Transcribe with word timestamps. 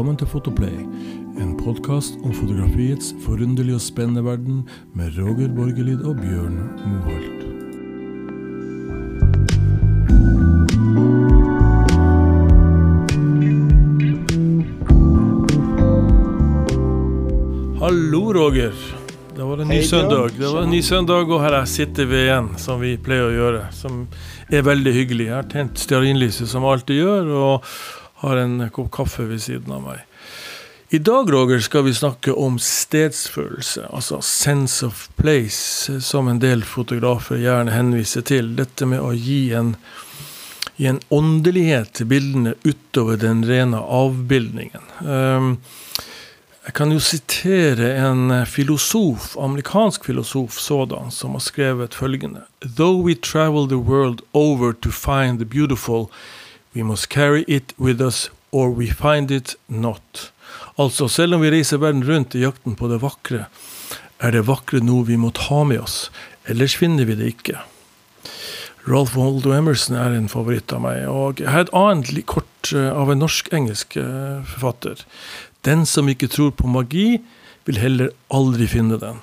Velkommen 0.00 0.16
til 0.16 0.30
Fotoplay, 0.32 0.76
en 1.44 1.50
podkast 1.60 2.14
om 2.24 2.32
fotografiets 2.32 3.10
forunderlige 3.20 3.76
og 3.76 3.82
spennende 3.84 4.22
verden 4.24 4.62
med 4.96 5.12
Roger 5.18 5.50
Borgelid 5.52 6.00
og 6.08 6.16
Bjørn 6.16 6.56
Moholt. 6.88 7.42
Hallo, 17.82 18.32
Roger. 18.32 18.72
Det 19.36 19.44
var 19.44 19.60
en 19.60 19.68
ny 19.68 19.82
søndag. 19.82 20.32
Det 20.38 20.48
var 20.48 20.62
en 20.62 20.70
ny 20.70 20.80
søndag, 20.80 21.28
og 21.28 21.44
her 21.44 21.60
sitter 21.68 22.08
vi 22.08 22.24
igjen, 22.24 22.54
som 22.56 22.80
vi 22.80 22.96
pleier 22.96 23.28
å 23.28 23.36
gjøre. 23.36 23.62
Som 23.76 24.06
er 24.48 24.64
veldig 24.64 24.96
hyggelig. 24.96 25.28
Jeg 25.28 25.36
har 25.42 25.52
tent 25.52 25.76
stearinlyset, 25.84 26.48
som 26.48 26.64
alltid 26.64 27.04
gjør, 27.04 27.34
og 27.36 27.72
har 28.20 28.36
en 28.36 28.70
kopp 28.70 28.90
kaffe 28.90 29.22
vid 29.22 29.42
sidan 29.42 29.72
av 29.72 29.82
mig. 29.82 30.06
I 30.92 30.98
dag, 30.98 31.32
Roger, 31.32 31.60
ska 31.60 31.82
vi 31.82 31.94
snacka 31.94 32.34
om 32.34 32.58
stedsfølelse, 32.58 33.86
Alltså, 33.92 34.20
sense 34.20 34.86
of 34.86 35.08
place, 35.16 36.00
som 36.00 36.28
en 36.28 36.38
del 36.38 36.64
fotografer 36.64 37.36
gärna 37.36 37.70
hänvisar 37.70 38.20
till. 38.20 38.56
Detta 38.56 38.86
med 38.86 39.00
att 39.00 39.16
ge 39.16 39.52
en, 39.52 39.76
gi 40.76 40.86
en 40.86 41.00
åndelighet 41.08 41.92
till 41.92 42.06
bilderna 42.06 42.54
utöver 42.62 43.16
den 43.16 43.44
rena 43.44 43.80
avbildningen. 43.80 44.82
Um, 45.06 45.58
kan 46.74 46.92
ju 46.92 47.00
citera 47.00 47.92
en 47.92 48.46
filosof, 48.46 49.38
amerikansk 49.38 50.04
filosof 50.04 50.58
sådan, 50.58 51.10
som 51.10 51.30
har 51.30 51.40
skrivit 51.40 51.94
följande. 51.94 52.40
Though 52.76 53.06
we 53.06 53.14
travel 53.14 53.68
the 53.68 53.74
world 53.74 54.20
over 54.32 54.72
to 54.72 54.90
find 54.90 55.38
the 55.38 55.44
beautiful, 55.44 56.06
we 56.74 56.82
must 56.82 57.08
carry 57.08 57.44
it 57.48 57.74
with 57.78 58.00
us, 58.00 58.30
or 58.52 58.70
we 58.70 58.90
find 58.90 59.30
it 59.30 59.56
not. 59.68 60.30
Altså, 60.78 61.08
selv 61.08 61.34
om 61.34 61.42
vi 61.44 61.50
reiser 61.50 61.80
verden 61.82 62.04
rundt 62.04 62.34
i 62.34 62.44
jakten 62.44 62.76
på 62.76 62.88
det 62.90 63.00
vakre, 63.02 63.46
er 64.20 64.34
det 64.34 64.46
vakre 64.46 64.80
noe 64.84 65.06
vi 65.08 65.18
må 65.20 65.32
ta 65.34 65.64
med 65.64 65.80
oss, 65.80 66.10
ellers 66.48 66.76
finner 66.76 67.08
vi 67.08 67.18
det 67.18 67.34
ikke. 67.34 67.60
Ralph 68.88 69.16
Waldo 69.18 69.52
Emerson 69.52 69.96
er 70.00 70.14
en 70.16 70.30
favoritt 70.32 70.72
av 70.72 70.80
meg. 70.82 71.04
Og 71.06 71.42
jeg 71.42 71.50
har 71.52 71.66
et 71.66 71.74
annet 71.76 72.22
kort 72.26 72.72
eh, 72.72 72.88
av 72.88 73.12
en 73.12 73.20
norsk-engelsk 73.20 73.92
författare. 73.92 74.44
forfatter. 74.48 75.04
Den 75.60 75.84
som 75.86 76.08
ikke 76.08 76.30
tror 76.32 76.54
på 76.56 76.66
magi, 76.66 77.20
vil 77.68 77.76
heller 77.76 78.12
aldri 78.32 78.66
finne 78.70 78.96
den. 79.00 79.20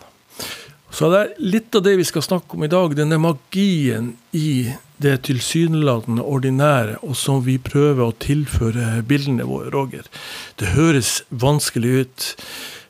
Så 0.93 1.09
det 1.11 1.19
er 1.19 1.31
litt 1.41 1.75
av 1.75 1.83
det 1.83 1.95
vi 1.99 2.05
skal 2.07 2.23
snakke 2.23 2.55
om 2.55 2.63
i 2.63 2.69
dag. 2.71 2.93
Denne 2.95 3.17
magien 3.19 4.13
i 4.37 4.69
det 4.97 5.17
tilsynelatende 5.27 6.25
ordinære, 6.25 6.97
og 7.05 7.15
som 7.17 7.43
vi 7.45 7.57
prøver 7.61 8.03
å 8.07 8.15
tilføre 8.21 9.03
bildene 9.07 9.45
våre, 9.47 9.69
Roger. 9.73 10.09
Det 10.57 10.73
høres 10.77 11.21
vanskelig 11.29 11.93
ut. 12.01 12.27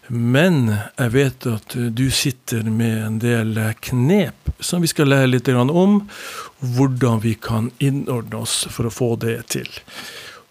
Men 0.07 0.69
jeg 0.71 1.11
vet 1.11 1.45
at 1.51 1.73
du 1.75 2.05
sitter 2.15 2.69
med 2.71 3.01
en 3.03 3.17
del 3.19 3.57
knep 3.83 4.53
som 4.63 4.79
vi 4.79 4.87
skal 4.87 5.11
lære 5.11 5.33
litt 5.33 5.49
om. 5.51 5.99
Hvordan 6.63 7.19
vi 7.25 7.35
kan 7.35 7.71
innordne 7.83 8.39
oss 8.39 8.63
for 8.71 8.87
å 8.87 8.93
få 8.93 9.15
det 9.19 9.35
til. 9.51 9.67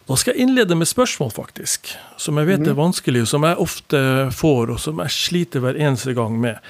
Da 0.06 0.14
skal 0.14 0.36
jeg 0.36 0.46
innlede 0.46 0.76
med 0.78 0.86
spørsmål, 0.86 1.32
faktisk. 1.34 1.88
Som 2.20 2.38
jeg 2.38 2.46
vet 2.52 2.68
er 2.68 2.78
vanskelig, 2.78 3.24
og 3.24 3.32
som 3.32 3.46
jeg 3.48 3.58
ofte 3.58 4.00
får, 4.30 4.76
og 4.76 4.78
som 4.78 5.00
jeg 5.02 5.14
sliter 5.16 5.64
hver 5.64 5.80
eneste 5.80 6.14
gang 6.14 6.36
med. 6.38 6.60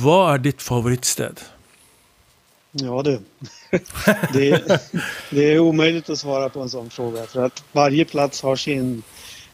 Hva 0.00 0.32
er 0.32 0.42
ditt 0.42 0.64
favorittsted? 0.64 1.44
Ja 2.72 3.02
du, 3.02 3.20
det, 4.32 4.80
det 5.30 5.52
är 5.52 5.58
omöjligt 5.58 6.10
att 6.10 6.18
svara 6.18 6.48
på 6.48 6.60
en 6.60 6.68
sån 6.68 6.90
fråga 6.90 7.26
för 7.26 7.44
att 7.44 7.64
varje 7.72 8.04
plats 8.04 8.42
har 8.42 8.56
sin, 8.56 9.02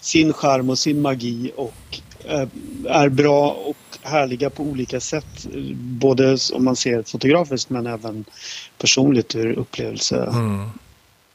sin 0.00 0.32
charm 0.32 0.71
och 0.71 0.78
sin 0.78 1.03
magi 1.03 1.53
och 1.56 2.00
eh, 2.25 2.49
är 2.88 3.09
bra 3.09 3.50
och 3.50 3.76
härliga 4.03 4.50
på 4.50 4.62
olika 4.62 5.00
sätt. 5.00 5.47
Både 5.76 6.37
om 6.53 6.65
man 6.65 6.76
ser 6.76 7.03
fotografiskt 7.03 7.71
men 7.71 7.87
även 7.87 8.25
personligt 8.78 9.34
ur 9.34 9.53
upplevelse. 9.53 10.28
Mm. 10.32 10.71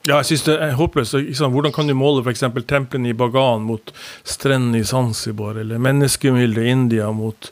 Ja, 0.07 0.15
jeg 0.17 0.31
syns 0.31 0.47
det 0.47 0.53
er 0.55 0.71
eh, 0.71 0.77
håpløst. 0.79 1.13
Liksom. 1.13 1.53
Hvordan 1.53 1.73
kan 1.75 1.89
du 1.89 1.93
måle 1.93 2.23
f.eks. 2.25 2.41
templene 2.67 3.11
i 3.11 3.17
Bagan 3.17 3.67
mot 3.67 3.93
strendene 4.25 4.81
i 4.81 4.85
Zanzibar, 4.85 5.59
eller 5.61 5.77
menneskemyldet 5.77 6.63
i 6.63 6.71
India 6.73 7.11
mot 7.13 7.51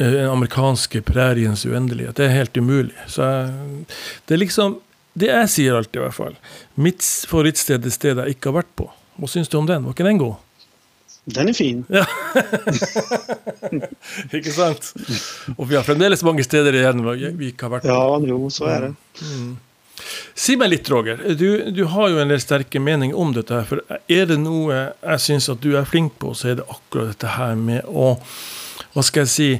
den 0.00 0.28
amerikanske 0.30 1.02
præriens 1.06 1.66
uendelighet? 1.68 2.16
Det 2.18 2.26
er 2.26 2.36
helt 2.38 2.56
umulig. 2.56 2.96
Så 3.06 3.26
jeg, 3.26 3.84
det 4.26 4.36
er 4.36 4.44
liksom 4.46 4.78
Det 5.20 5.26
jeg 5.26 5.48
sier 5.50 5.74
alltid, 5.74 5.96
i 5.98 6.04
hvert 6.04 6.14
fall. 6.14 6.36
Mitt 6.78 7.02
favorittsted 7.28 7.80
er 7.80 7.82
det 7.82 7.90
stedet 7.92 8.24
jeg 8.24 8.36
ikke 8.36 8.52
har 8.52 8.60
vært 8.60 8.70
på. 8.78 8.84
Hva 9.18 9.28
syns 9.28 9.50
du 9.50 9.56
om 9.58 9.66
den? 9.66 9.82
Var 9.84 9.96
ikke 9.96 10.06
den 10.06 10.20
god? 10.22 10.36
Den 11.24 11.48
är 11.48 11.52
fin. 11.52 11.84
Ja. 11.88 12.06
ikke 14.38 14.52
sant? 14.54 14.92
Og 15.56 15.66
vi 15.68 15.76
har 15.76 15.84
fremdeles 15.84 16.22
mange 16.26 16.44
steder 16.46 16.78
igjen 16.78 17.02
vi 17.38 17.50
ikke 17.50 17.66
har 17.66 17.74
vært 17.74 17.88
på. 17.88 17.90
Ja, 17.90 18.20
jo, 18.30 18.38
så 18.50 18.70
är 18.70 18.86
det. 18.86 18.94
Si 20.34 20.56
meg 20.56 20.72
litt, 20.72 20.88
Roger. 20.90 21.20
Du, 21.36 21.70
du 21.74 21.84
har 21.92 22.08
jo 22.08 22.22
en 22.22 22.32
del 22.32 22.40
sterke 22.40 22.80
meninger 22.80 23.18
om 23.18 23.34
dette. 23.36 23.52
her, 23.52 23.68
for 23.68 23.82
Er 24.08 24.30
det 24.30 24.38
noe 24.40 24.78
jeg 24.78 25.26
syns 25.26 25.50
at 25.52 25.60
du 25.60 25.74
er 25.76 25.88
flink 25.88 26.16
på, 26.22 26.32
så 26.34 26.54
er 26.54 26.60
det 26.62 26.68
akkurat 26.70 27.12
dette 27.12 27.36
her 27.36 27.54
med 27.58 27.84
å 27.86 28.14
Hva 28.94 29.04
skal 29.06 29.26
jeg 29.26 29.30
si 29.30 29.50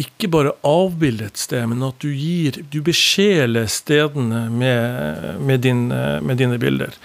Ikke 0.00 0.28
bare 0.28 0.56
avbilde 0.66 1.28
et 1.30 1.38
sted, 1.38 1.68
men 1.70 1.82
at 1.86 2.02
du 2.02 2.08
gir 2.10 2.56
Du 2.72 2.80
besjeler 2.82 3.68
stedene 3.70 4.48
med, 4.50 5.38
med, 5.38 5.60
din, 5.62 5.86
med 5.88 6.40
dine 6.40 6.58
bilder. 6.58 6.96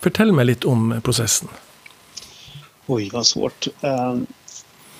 Fortell 0.00 0.32
meg 0.32 0.48
litt 0.48 0.64
om 0.64 0.94
prosessen. 1.04 1.52
Oj, 2.88 3.10
vad 3.12 3.26
svårt. 3.26 3.68
Eh, 3.84 4.16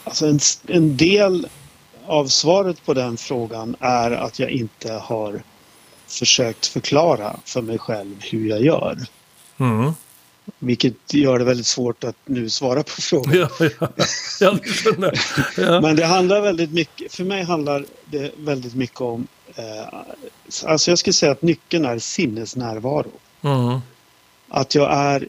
Alltså 0.09 0.27
en, 0.27 0.41
en 0.67 0.97
del 0.97 1.49
av 2.07 2.27
svaret 2.27 2.85
på 2.85 2.95
den 2.95 3.17
frågan 3.17 3.77
är 3.81 4.11
att 4.11 4.39
jag 4.39 4.51
inte 4.51 4.93
har 4.93 5.43
försökt 6.07 6.67
förklara 6.67 7.37
för 7.45 7.63
mig 7.63 7.79
själv 7.79 8.17
hur 8.21 8.49
jag 8.49 8.63
gör. 8.63 8.99
Mm. 9.59 9.93
Vilket 10.59 11.15
gör 11.15 11.39
det 11.39 11.45
väldigt 11.45 11.67
svårt 11.67 12.05
att 12.05 12.17
nu 12.25 12.51
svara 12.51 12.83
på 12.83 12.91
frågan. 12.91 13.49
Ja, 13.59 13.69
ja. 14.41 14.59
ja. 15.57 15.81
Men 15.81 15.97
det 15.97 16.05
handlar 16.07 16.41
väldigt 16.41 16.73
mycket, 16.73 17.15
för 17.15 17.25
mig 17.25 17.43
handlar 17.45 17.85
det 18.05 18.33
väldigt 18.37 18.75
mycket 18.75 19.01
om, 19.01 19.27
eh, 19.55 19.95
alltså 20.65 20.91
jag 20.91 20.99
skulle 20.99 21.15
säga 21.15 21.33
att 21.33 21.43
nyckeln 21.43 21.85
är 21.85 21.99
sinnesnärvaro. 21.99 23.11
Mm. 23.43 23.81
Att 24.49 24.75
jag 24.75 24.93
är 24.93 25.29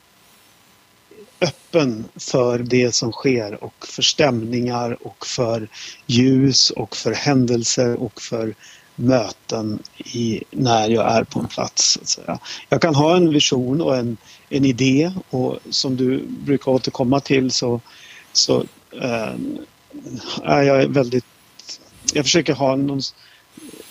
öppen 1.42 2.06
för 2.16 2.60
det 2.60 2.96
som 2.96 3.12
sker 3.12 3.64
och 3.64 3.88
för 3.88 4.02
stämningar 4.02 5.08
och 5.08 5.26
för 5.26 5.68
ljus 6.06 6.70
och 6.70 6.96
för 6.96 7.14
händelser 7.14 7.96
och 7.96 8.22
för 8.22 8.54
möten 9.00 9.80
i, 9.98 10.44
när 10.52 10.90
jag 10.90 11.12
är 11.12 11.24
på 11.24 11.40
en 11.40 11.48
plats. 11.48 11.92
Så 11.92 12.00
att 12.02 12.08
säga. 12.10 12.40
Jag 12.70 12.82
kan 12.82 12.96
ha 12.96 13.16
en 13.16 13.34
vision 13.34 13.82
och 13.82 13.98
en, 13.98 14.18
en 14.50 14.66
idé 14.66 15.12
och 15.30 15.60
som 15.70 15.96
du 15.96 16.24
brukar 16.28 16.72
återkomma 16.72 17.20
till 17.20 17.52
så, 17.52 17.82
så 18.34 18.64
eh, 19.02 19.34
är 20.44 20.62
jag 20.62 20.88
väldigt... 20.88 21.26
Jag 22.14 22.26
försöker 22.26 22.54
ha 22.54 22.76
någon, 22.76 23.02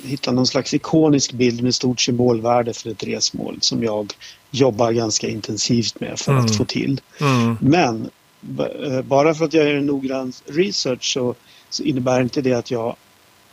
hitta 0.02 0.32
någon 0.32 0.47
slags 0.47 0.74
ikonisk 0.74 1.32
bild 1.32 1.62
med 1.62 1.74
stort 1.74 2.00
symbolvärde 2.00 2.74
för 2.74 2.91
ett 2.91 3.04
resmål 3.04 3.58
som 3.60 3.84
jag 3.84 4.12
jobbar 4.50 4.92
ganska 4.92 5.28
intensivt 5.28 6.00
med 6.00 6.18
för 6.18 6.32
Mm. 6.32 6.44
att 6.44 6.56
få 6.56 6.64
till. 6.64 7.00
Mm. 7.20 7.56
Men 7.60 8.10
eh, 8.58 9.02
bara 9.02 9.34
för 9.34 9.44
att 9.44 9.52
jag 9.52 9.68
gör 9.68 9.74
en 9.74 9.86
noggrann 9.86 10.32
research 10.47 11.12
så, 11.12 11.34
så 11.70 11.82
innebär 11.82 12.20
inte 12.20 12.41
det 12.41 12.52
att 12.52 12.70
jag, 12.70 12.97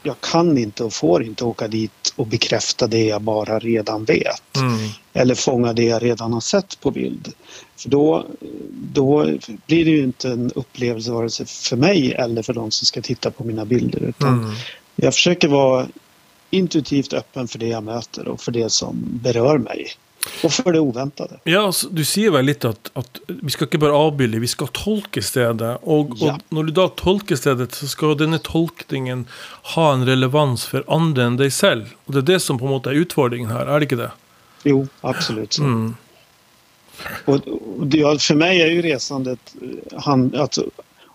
jag 0.05 0.21
kan 0.21 0.57
inte 0.57 0.83
och 0.83 0.93
får 0.93 1.23
inte 1.23 1.43
åka 1.43 1.67
dit 1.67 2.13
och 2.15 2.27
bekräfta 2.27 2.87
det 2.87 3.03
jag 3.03 3.21
bara 3.21 3.59
redan 3.59 4.05
vet. 4.05 4.55
Mm. 4.55 4.89
Eller 5.13 5.35
fånga 5.35 5.73
det 5.73 5.83
jag 5.83 6.03
redan 6.03 6.33
har 6.33 6.41
sett 6.41 6.79
på 6.79 6.91
bild. 6.91 7.33
För 7.77 7.89
då, 7.89 8.25
då 8.71 9.25
blir 9.67 9.85
det 9.85 9.91
ju 9.91 10.03
inte 10.03 10.29
en 10.29 10.51
upplevelse 10.55 11.11
vare 11.11 11.29
sig 11.29 11.45
för 11.45 11.77
mig 11.77 12.13
eller 12.13 12.41
för 12.41 12.53
de 12.53 12.71
som 12.71 12.85
ska 12.85 13.01
titta 13.01 13.31
på 13.31 13.43
mina 13.43 13.65
bilder. 13.65 14.03
Utan 14.03 14.39
Mm. 14.39 14.55
Jag 14.95 15.13
försöker 15.13 15.47
vara 15.47 15.87
intuitivt 16.49 17.13
öppen 17.13 17.47
för 17.47 17.59
det 17.59 17.67
jag 17.67 17.83
möter 17.83 18.27
och 18.27 18.41
för 18.41 18.51
det 18.51 18.69
som 18.69 19.19
berör 19.23 19.57
mig. 19.57 19.87
Och 20.43 20.51
för 20.53 20.71
det 20.73 20.79
oväntade. 20.79 21.39
Ja, 21.43 21.61
altså, 21.65 21.89
Du 21.89 22.03
sier 22.05 22.31
vel 22.31 22.45
litt 22.45 22.65
at, 22.65 22.89
at 22.95 23.19
vi 23.27 23.51
skal 23.53 23.67
ikke 23.67 23.79
bare 23.83 23.93
avbilde, 23.97 24.39
vi 24.39 24.47
skal 24.47 24.67
tolke 24.73 25.21
stedet. 25.21 25.77
Og, 25.83 26.15
Ja. 26.17 26.33
og 26.33 26.39
når 26.49 26.63
du 26.65 26.71
da 26.71 26.87
tolker 26.97 27.35
stedet, 27.35 27.71
så 27.75 27.87
skal 27.87 28.15
denne 28.17 28.39
tolkningen 28.39 29.25
ha 29.75 29.93
en 29.93 30.05
relevans 30.05 30.65
for 30.65 30.83
andre 30.87 31.23
enn 31.29 31.37
deg 31.37 31.51
selv. 31.53 31.93
Og 32.07 32.13
Det 32.13 32.23
er 32.23 32.33
det 32.33 32.41
som 32.41 32.57
på 32.57 32.65
en 32.65 32.71
måte 32.77 32.89
er 32.89 33.01
utfordringen 33.05 33.51
her, 33.51 33.67
er 33.67 33.79
det 33.79 33.91
ikke 33.91 34.01
det? 34.05 34.11
Jo, 34.65 34.87
absolut. 35.01 35.53
Så. 35.53 35.63
Mm. 35.63 35.95
Och, 37.25 37.35
och 37.79 37.87
det, 37.87 37.97
ja, 37.97 38.17
för 38.17 38.35
mig 38.35 38.61
är 38.61 38.67
ju 38.67 38.81
resandet, 38.81 39.39
eh, 39.61 39.99
han, 39.99 40.35
att, 40.35 40.57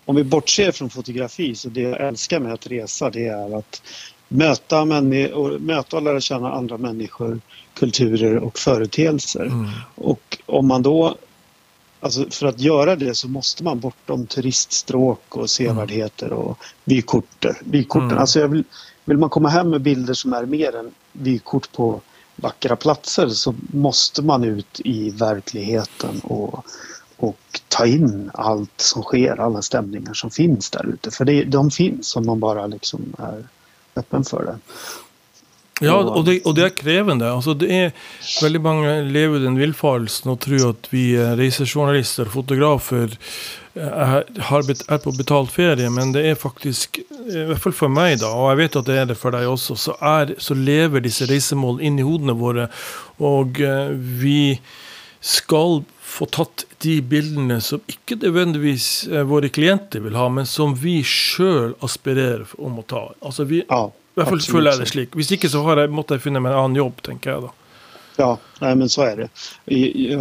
om 0.05 0.17
vi 0.17 0.25
bortser 0.25 0.73
från 0.73 0.91
fotografi, 0.91 1.55
så 1.55 1.69
det 1.69 1.81
jag 1.81 2.01
älskar 2.01 2.41
med 2.41 2.53
att 2.53 2.67
resa 2.67 3.11
det 3.11 3.27
är 3.27 3.59
att 3.59 3.83
möta, 4.33 4.85
möta 4.85 5.97
och 5.97 6.03
lära 6.03 6.21
känna 6.21 6.53
andra 6.53 6.79
människor, 6.79 7.41
kulturer 7.75 8.37
och 8.37 8.59
företeelser. 8.59 9.47
Mm. 9.47 9.71
Och 9.95 10.39
om 10.47 10.67
man 10.67 10.83
då 10.83 11.17
Alltså 12.03 12.31
för 12.31 12.47
att 12.47 12.61
göra 12.61 12.97
det 12.97 13.15
så 13.15 13.29
måste 13.29 13.65
man 13.65 13.81
bortom 13.81 14.27
turiststråk 14.27 15.37
och 15.37 15.51
sevärdheter 15.51 16.33
och 16.33 16.59
vykorter. 16.85 17.57
vykorten. 17.65 18.11
Mm. 18.11 18.19
Alltså 18.19 18.41
jag 18.41 18.49
vill, 18.49 18.65
vill 19.05 19.19
man 19.19 19.31
komma 19.31 19.49
hem 19.49 19.71
med 19.71 19.81
bilder 19.81 20.15
som 20.15 20.33
är 20.33 20.47
mer 20.47 20.77
än 20.77 20.91
vykort 21.13 21.73
på 21.73 22.01
vackra 22.37 22.77
platser 22.77 23.29
så 23.29 23.55
måste 23.73 24.23
man 24.23 24.45
ut 24.45 24.81
i 24.85 25.11
verkligheten 25.11 26.21
och, 26.23 26.65
och 27.17 27.61
ta 27.69 27.87
in 27.87 28.31
allt 28.35 28.81
som 28.81 29.03
sker, 29.03 29.41
alla 29.41 29.63
stämningar 29.63 30.15
som 30.15 30.31
finns 30.31 30.71
där 30.71 30.87
ute. 30.87 31.11
För 31.11 31.25
det, 31.25 31.45
de 31.45 31.71
finns 31.71 32.17
om 32.17 32.27
man 32.27 32.41
bara 32.41 32.67
liksom 32.67 33.15
är 33.19 33.45
öppen 33.97 34.25
för 34.25 34.45
det. 34.45 34.59
Ja, 35.81 35.95
og 35.97 36.27
det, 36.27 36.41
og 36.45 36.55
det 36.59 36.65
er 36.67 36.75
krevende. 36.77 37.29
Altså, 37.33 37.55
det 37.57 37.71
er 37.73 37.93
Veldig 38.43 38.61
mange 38.61 38.91
lever 39.09 39.41
den 39.41 39.57
villfarelsen 39.57 40.35
og 40.35 40.43
tror 40.45 40.75
at 40.75 40.91
vi 40.93 41.15
eh, 41.17 41.33
reisejournalister 41.41 42.29
og 42.29 42.35
fotografer 42.35 43.15
eh, 43.17 43.87
er, 43.89 44.27
har 44.51 44.67
bet, 44.69 44.85
er 44.93 45.01
på 45.01 45.15
betalt 45.17 45.53
ferie, 45.55 45.89
men 45.93 46.13
det 46.13 46.27
er 46.29 46.37
faktisk, 46.39 47.01
i 47.01 47.47
hvert 47.49 47.65
fall 47.65 47.77
for 47.77 47.93
meg, 47.93 48.19
da, 48.21 48.29
og 48.29 48.53
jeg 48.53 48.61
vet 48.61 48.79
at 48.83 48.91
det 48.91 48.99
er 49.01 49.09
det 49.11 49.19
for 49.21 49.37
deg 49.37 49.49
også, 49.49 49.79
så, 49.81 49.97
er, 50.05 50.35
så 50.39 50.57
lever 50.57 51.05
disse 51.05 51.29
reisemål 51.31 51.81
inni 51.81 52.05
hodene 52.05 52.37
våre. 52.37 52.69
Og 53.25 53.61
eh, 53.65 53.97
vi 53.97 54.41
skal 55.21 55.83
få 56.01 56.27
tatt 56.27 56.65
de 56.83 56.97
bildene 57.05 57.61
som 57.63 57.81
ikke 57.91 58.17
nødvendigvis 58.23 58.87
eh, 59.13 59.23
våre 59.29 59.49
klienter 59.53 60.01
vil 60.05 60.17
ha, 60.19 60.29
men 60.33 60.47
som 60.49 60.75
vi 60.75 61.03
sjøl 61.07 61.75
aspirerer 61.85 62.47
om 62.59 62.79
å 62.81 62.83
ta. 62.89 63.05
Altså 63.21 63.45
vi, 63.45 63.63
Ja, 63.69 63.87
i 63.91 64.21
hvert 64.21 64.29
fall 64.33 64.41
føler 64.41 64.71
jeg 64.71 64.79
så. 64.81 64.81
det 64.85 64.89
slik. 64.95 65.15
Hvis 65.17 65.33
ikke 65.37 65.49
så 65.53 65.63
har 65.69 65.79
jeg, 65.85 65.91
måtte 65.95 66.17
jeg 66.17 66.25
funnet 66.25 66.43
meg 66.43 66.53
en 66.53 66.59
annen 66.65 66.77
jobb, 66.81 67.03
tenker 67.07 67.31
jeg 67.35 67.43
da. 67.47 67.53
Ja, 68.21 68.31
nej, 68.61 68.75
men 68.77 68.89
så 68.89 69.03
är 69.03 69.17
det. 69.17 69.29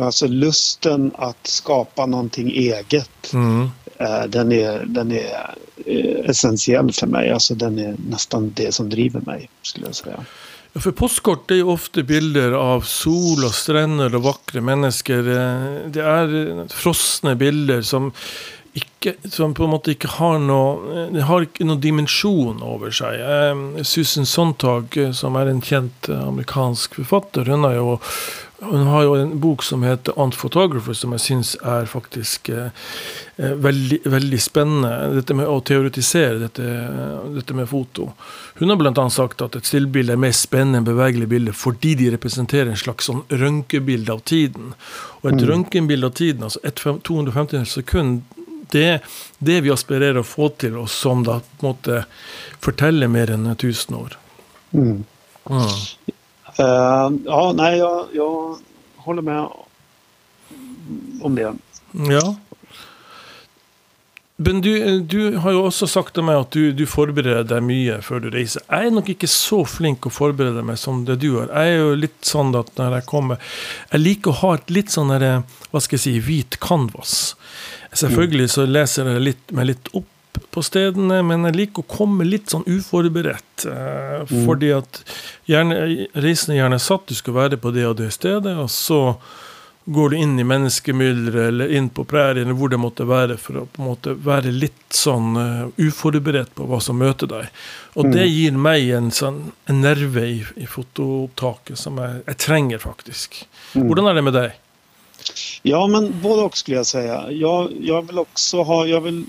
Alltså 0.05 0.27
lusten 0.27 1.11
att 1.15 1.47
skapa 1.47 2.05
någonting 2.05 2.51
eget, 2.51 3.33
Mm. 3.33 3.69
eh, 3.97 4.23
den 4.27 4.51
är, 4.51 4.85
den 4.85 5.11
är 5.11 5.55
eh, 5.85 6.29
essentiell 6.29 6.91
för 6.91 7.07
mig. 7.07 7.31
Alltså 7.31 7.55
den 7.55 7.79
är 7.79 7.95
nästan 8.09 8.51
det 8.55 8.71
som 8.75 8.89
driver 8.89 9.21
mig, 9.25 9.49
skulle 9.61 9.85
jag 9.85 9.95
säga. 9.95 10.25
För 10.75 10.91
postkort 10.91 11.51
är 11.51 11.55
ju 11.55 11.63
ofta 11.63 12.03
bilder 12.03 12.51
av 12.51 12.81
sol 12.81 13.45
och 13.45 13.53
stränder 13.53 14.15
och 14.15 14.23
vackra 14.23 14.61
människor. 14.61 15.27
Eh, 15.27 15.63
det 15.87 16.01
är 16.01 16.49
eh, 17.23 17.35
bilder 17.35 17.81
som, 17.81 18.11
ikke, 18.73 19.13
som 19.29 19.53
på 19.53 19.67
något 19.67 19.85
sätt 19.85 19.95
inte 19.95 20.07
har 20.07 20.39
någon 20.39 20.97
eh, 20.97 21.13
Det 21.13 21.21
har 21.21 21.47
någon 21.59 21.81
dimension 21.81 22.63
över 22.63 22.91
sig. 22.91 23.21
Eh, 23.21 23.83
Susan 23.83 24.25
Sontag, 24.25 25.09
som 25.13 25.35
är 25.35 25.45
en 25.45 25.61
känd 25.61 25.91
amerikansk 26.09 26.95
författare, 26.95 27.51
hon 27.51 27.63
har 27.63 27.73
ju 27.73 27.97
hun 28.61 28.87
har 28.87 29.03
jo 29.03 29.13
en 29.15 29.39
bok 29.39 29.63
som 29.63 29.83
heter 29.83 30.17
On 30.19 30.31
Photographer, 30.35 30.93
som 30.93 31.13
jeg 31.15 31.23
syns 31.23 31.53
er 31.63 31.85
faktisk 31.87 32.49
eh, 32.49 32.69
eh, 33.37 33.53
veldig, 33.55 33.99
veldig 34.03 34.39
spennende. 34.43 34.91
Dette 35.15 35.35
med 35.37 35.47
å 35.47 35.59
teoretisere 35.63 36.41
dette, 36.41 36.65
dette 37.37 37.55
med 37.55 37.69
foto. 37.71 38.09
Hun 38.59 38.69
har 38.73 38.79
bl.a. 38.81 39.05
sagt 39.09 39.41
at 39.45 39.55
et 39.55 39.69
stillbilde 39.69 40.13
er 40.17 40.19
mer 40.19 40.35
spennende 40.35 40.81
enn 40.81 40.89
bevegelig 40.89 41.29
bilde 41.31 41.55
fordi 41.55 41.95
de 42.01 42.09
representerer 42.17 42.73
en 42.73 42.81
slags 42.83 43.07
sånn 43.07 43.23
røntgenbilde 43.31 44.11
av 44.11 44.25
tiden. 44.27 44.73
Og 45.21 45.31
et 45.31 45.39
Mm. 45.39 45.47
røntgenbilde 45.53 46.05
av 46.11 46.13
tiden, 46.19 46.49
fem- 46.83 46.99
250 47.01 47.65
sekund, 47.65 48.21
det 48.71 48.83
er 48.85 48.99
det 49.39 49.61
vi 49.63 49.71
aspirerer 49.73 50.19
å 50.19 50.27
få 50.27 50.49
til, 50.57 50.75
og 50.77 50.89
som 50.89 51.23
en 51.27 51.41
måte 51.61 52.03
forteller 52.61 53.07
mer 53.09 53.31
enn 53.31 53.47
1000 53.55 53.95
år. 53.97 54.17
Mm. 54.73 55.05
Mm. 55.49 55.69
Eh, 56.59 57.11
ja, 57.25 57.53
nej, 57.55 57.77
jag, 57.77 58.07
jag 58.13 58.57
håller 58.97 59.21
med 59.21 59.47
om 61.21 61.35
det. 61.35 61.53
Ja. 61.91 62.35
Men 64.35 64.61
du, 64.61 64.99
du 64.99 65.35
har 65.35 65.51
jo 65.51 65.65
også 65.67 65.87
sagt 65.87 66.13
til 66.15 66.23
meg 66.23 66.37
at 66.39 66.53
du, 66.55 66.71
du 66.71 66.85
forbereder 66.87 67.43
deg 67.47 67.63
mye 67.67 67.97
før 68.03 68.21
du 68.23 68.29
reiser. 68.31 68.63
Jeg 68.71 68.87
er 68.87 68.93
nok 68.95 69.09
ikke 69.11 69.27
så 69.27 69.65
flink 69.67 70.07
å 70.07 70.11
forberede 70.15 70.63
meg 70.63 70.79
som 70.79 71.01
det 71.07 71.17
du 71.19 71.33
är. 71.41 71.51
Jeg 71.51 71.73
er 71.73 71.81
jo 71.81 71.97
litt 71.99 72.27
sånn 72.27 72.55
at 72.55 72.71
når 72.79 73.01
jeg 73.01 73.07
kommer 73.11 73.57
Jeg 73.91 74.03
liker 74.03 74.31
å 74.31 74.39
ha 74.39 74.53
et 74.55 74.71
litt 74.71 74.95
sånn 74.95 75.11
der, 75.11 75.43
hva 75.73 75.83
skal 75.83 75.99
jeg 75.99 76.05
si, 76.05 76.15
hvit 76.23 76.59
canvas. 76.63 77.17
Selvfølgelig 77.91 78.47
så 78.55 78.67
leser 78.69 79.11
jeg 79.11 79.27
litt, 79.27 79.43
meg 79.51 79.73
litt 79.73 79.91
opp 79.91 80.07
på 80.49 80.63
stedene, 80.65 81.21
men 81.25 81.45
jeg 81.49 81.57
liker 81.57 81.83
å 81.83 81.89
komme 81.89 82.25
litt 82.27 82.49
sånn 82.53 82.65
uforberedt. 82.67 83.65
Eh, 83.69 84.31
Fordi 84.45 84.71
at 84.75 85.03
gjerne, 85.49 86.07
reisen 86.17 86.55
er 86.55 86.63
gjerne 86.63 86.81
satt, 86.81 87.07
du 87.09 87.17
skal 87.17 87.37
være 87.37 87.59
på 87.61 87.73
det 87.75 87.85
og 87.89 87.99
det 88.01 88.11
stedet, 88.15 88.55
og 88.57 88.69
så 88.73 89.01
går 89.89 90.11
du 90.13 90.17
inn 90.19 90.35
i 90.37 90.45
menneskemylderet 90.45 91.47
eller 91.49 91.71
inn 91.73 91.87
på 91.89 92.03
prærien 92.05 92.45
eller 92.45 92.57
hvor 92.57 92.69
det 92.69 92.77
måtte 92.81 93.07
være, 93.09 93.39
for 93.41 93.63
å 93.63 93.65
på 93.65 93.81
en 93.81 93.89
måte 93.89 94.13
være 94.13 94.53
litt 94.53 94.93
sånn 94.93 95.37
eh, 95.41 95.87
uforberedt 95.87 96.53
på 96.57 96.67
hva 96.69 96.81
som 96.83 96.99
møter 97.01 97.29
deg. 97.29 97.49
Og 97.97 98.11
det 98.13 98.27
gir 98.29 98.57
meg 98.57 98.89
en 98.93 99.09
sånn 99.13 99.47
en 99.69 99.81
nerve 99.81 100.25
i, 100.29 100.41
i 100.61 100.69
fotoopptaket 100.69 101.79
som 101.79 101.97
jeg, 102.01 102.21
jeg 102.27 102.41
trenger, 102.45 102.81
faktisk. 102.83 103.43
Hvordan 103.73 104.11
er 104.11 104.19
det 104.19 104.25
med 104.29 104.37
deg? 104.37 104.57
Ja, 105.61 105.87
men 105.87 106.21
både 106.21 106.41
och 106.41 106.57
skulle 106.57 106.77
jag 106.77 106.85
säga. 106.85 107.31
Jag, 107.31 107.71
jag 107.81 108.07
vill 108.07 108.19
också 108.19 108.63
ha... 108.63 108.85
Jag 108.85 109.01
vill, 109.01 109.25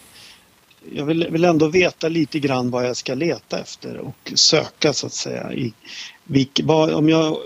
jag 0.93 1.05
vill, 1.05 1.29
vill 1.31 1.45
ändå 1.45 1.69
veta 1.69 2.09
lite 2.09 2.39
grann 2.39 2.71
vad 2.71 2.87
jag 2.87 2.97
ska 2.97 3.15
leta 3.15 3.59
efter 3.59 3.97
och 3.97 4.33
söka 4.35 4.93
så 4.93 5.07
att 5.07 5.13
säga. 5.13 5.53
I, 5.53 5.75
vilk, 6.25 6.61
vad, 6.65 6.91
om 6.91 7.09
jag 7.09 7.37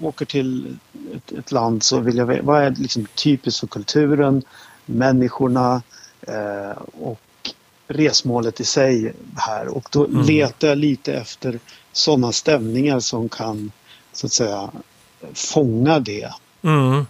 åker 0.00 0.24
till 0.24 0.76
ett, 1.16 1.32
ett 1.32 1.52
land 1.52 1.82
så 1.82 2.00
vill 2.00 2.16
jag 2.16 2.26
veta 2.26 2.42
vad 2.42 2.62
är 2.62 2.70
liksom 2.70 3.06
typiskt 3.14 3.60
för 3.60 3.66
kulturen, 3.66 4.42
människorna 4.86 5.82
eh, 6.20 6.82
och 7.00 7.20
resmålet 7.88 8.60
i 8.60 8.64
sig 8.64 9.12
här. 9.36 9.68
Och 9.68 9.88
då 9.90 10.04
Mm. 10.06 10.26
letar 10.26 10.68
jag 10.68 10.78
lite 10.78 11.14
efter 11.14 11.58
sådana 11.92 12.32
stämningar 12.32 13.00
som 13.00 13.28
kan 13.28 13.72
så 14.12 14.26
att 14.26 14.32
säga 14.32 14.70
fånga 15.34 15.98
det. 15.98 16.30
Mm. 16.62 17.06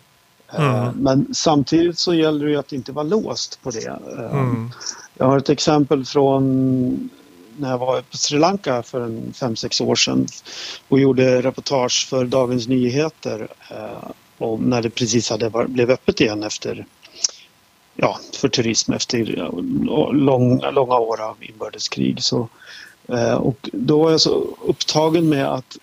Eh, 0.54 0.82
Mm. 0.82 0.94
Men 0.96 1.34
samtidigt 1.34 1.98
så 1.98 2.14
gäller 2.14 2.44
det 2.44 2.50
ju 2.50 2.58
att 2.58 2.72
inte 2.72 2.92
vara 2.92 3.04
låst 3.04 3.62
på 3.62 3.70
det. 3.70 3.86
Eh, 3.86 4.38
Mm. 4.38 4.70
Jag 5.18 5.26
har 5.26 5.38
ett 5.38 5.48
exempel 5.48 6.04
från 6.04 7.10
när 7.56 7.70
jag 7.70 7.78
var 7.78 8.00
på 8.00 8.16
Sri 8.16 8.38
Lanka 8.38 8.82
för 8.82 9.00
en 9.00 9.32
fem 9.32 9.56
sex 9.56 9.80
år 9.80 9.94
sedan 9.94 10.26
och 10.88 11.00
gjorde 11.00 11.42
reportage 11.42 12.06
för 12.10 12.24
Dagens 12.24 12.68
Nyheter 12.68 13.48
eh, 13.70 14.10
om 14.38 14.60
när 14.62 14.82
det 14.82 14.90
precis 14.90 15.30
hade 15.30 15.48
var, 15.48 15.66
blev 15.66 15.90
öppet 15.90 16.20
igen 16.20 16.42
efter 16.42 16.86
ja, 17.94 18.18
för 18.34 18.48
turism 18.48 18.92
efter 18.92 19.24
lång, 20.12 20.60
långa 20.72 20.98
år 20.98 21.20
av 21.20 21.36
inbördeskrig. 21.40 22.22
Så, 22.22 22.48
eh, 23.08 23.34
och 23.34 23.70
då 23.72 24.02
var 24.02 24.10
jag 24.10 24.20
så 24.20 24.56
upptagen 24.66 25.28
med 25.28 25.46
att 25.52 25.78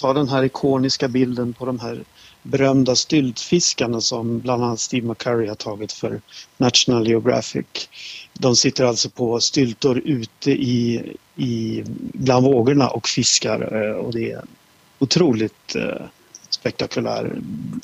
ta 0.00 0.12
den 0.12 0.28
här 0.28 0.42
ikoniska 0.44 1.08
bilden 1.08 1.52
på 1.52 1.66
de 1.66 1.80
här 1.80 2.04
berömda 2.44 2.96
styltfiskarna 2.96 4.00
som 4.00 4.38
bland 4.38 4.64
annat 4.64 4.80
Steve 4.80 5.06
McCurry 5.06 5.48
har 5.48 5.54
tagit 5.54 5.92
för 5.92 6.20
National 6.56 7.08
Geographic. 7.08 7.66
De 8.32 8.56
sitter 8.56 8.84
alltså 8.84 9.10
på 9.10 9.40
styltor 9.40 9.98
ute 10.04 10.50
i, 10.50 11.12
i, 11.36 11.82
bland 12.12 12.46
vågorna 12.46 12.88
och 12.88 13.08
fiskar 13.08 13.82
eh, 13.82 13.96
och 13.96 14.12
det 14.12 14.32
är 14.32 14.38
en 14.38 14.48
otroligt 14.98 15.76
eh, 15.76 16.06
spektakulär 16.50 17.36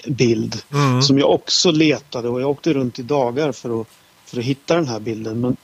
bild 0.06 0.62
Mm. 0.72 1.02
som 1.02 1.18
jag 1.18 1.30
också 1.30 1.70
letade 1.70 2.28
och 2.28 2.40
jag 2.40 2.50
åkte 2.50 2.72
runt 2.72 2.98
i 2.98 3.02
dagar 3.02 3.52
för 3.52 3.80
att, 3.80 3.86
för 4.24 4.38
att 4.38 4.44
hitta 4.44 4.74
den 4.74 4.88
här 4.88 5.00
bilden. 5.00 5.40
Men, 5.40 5.56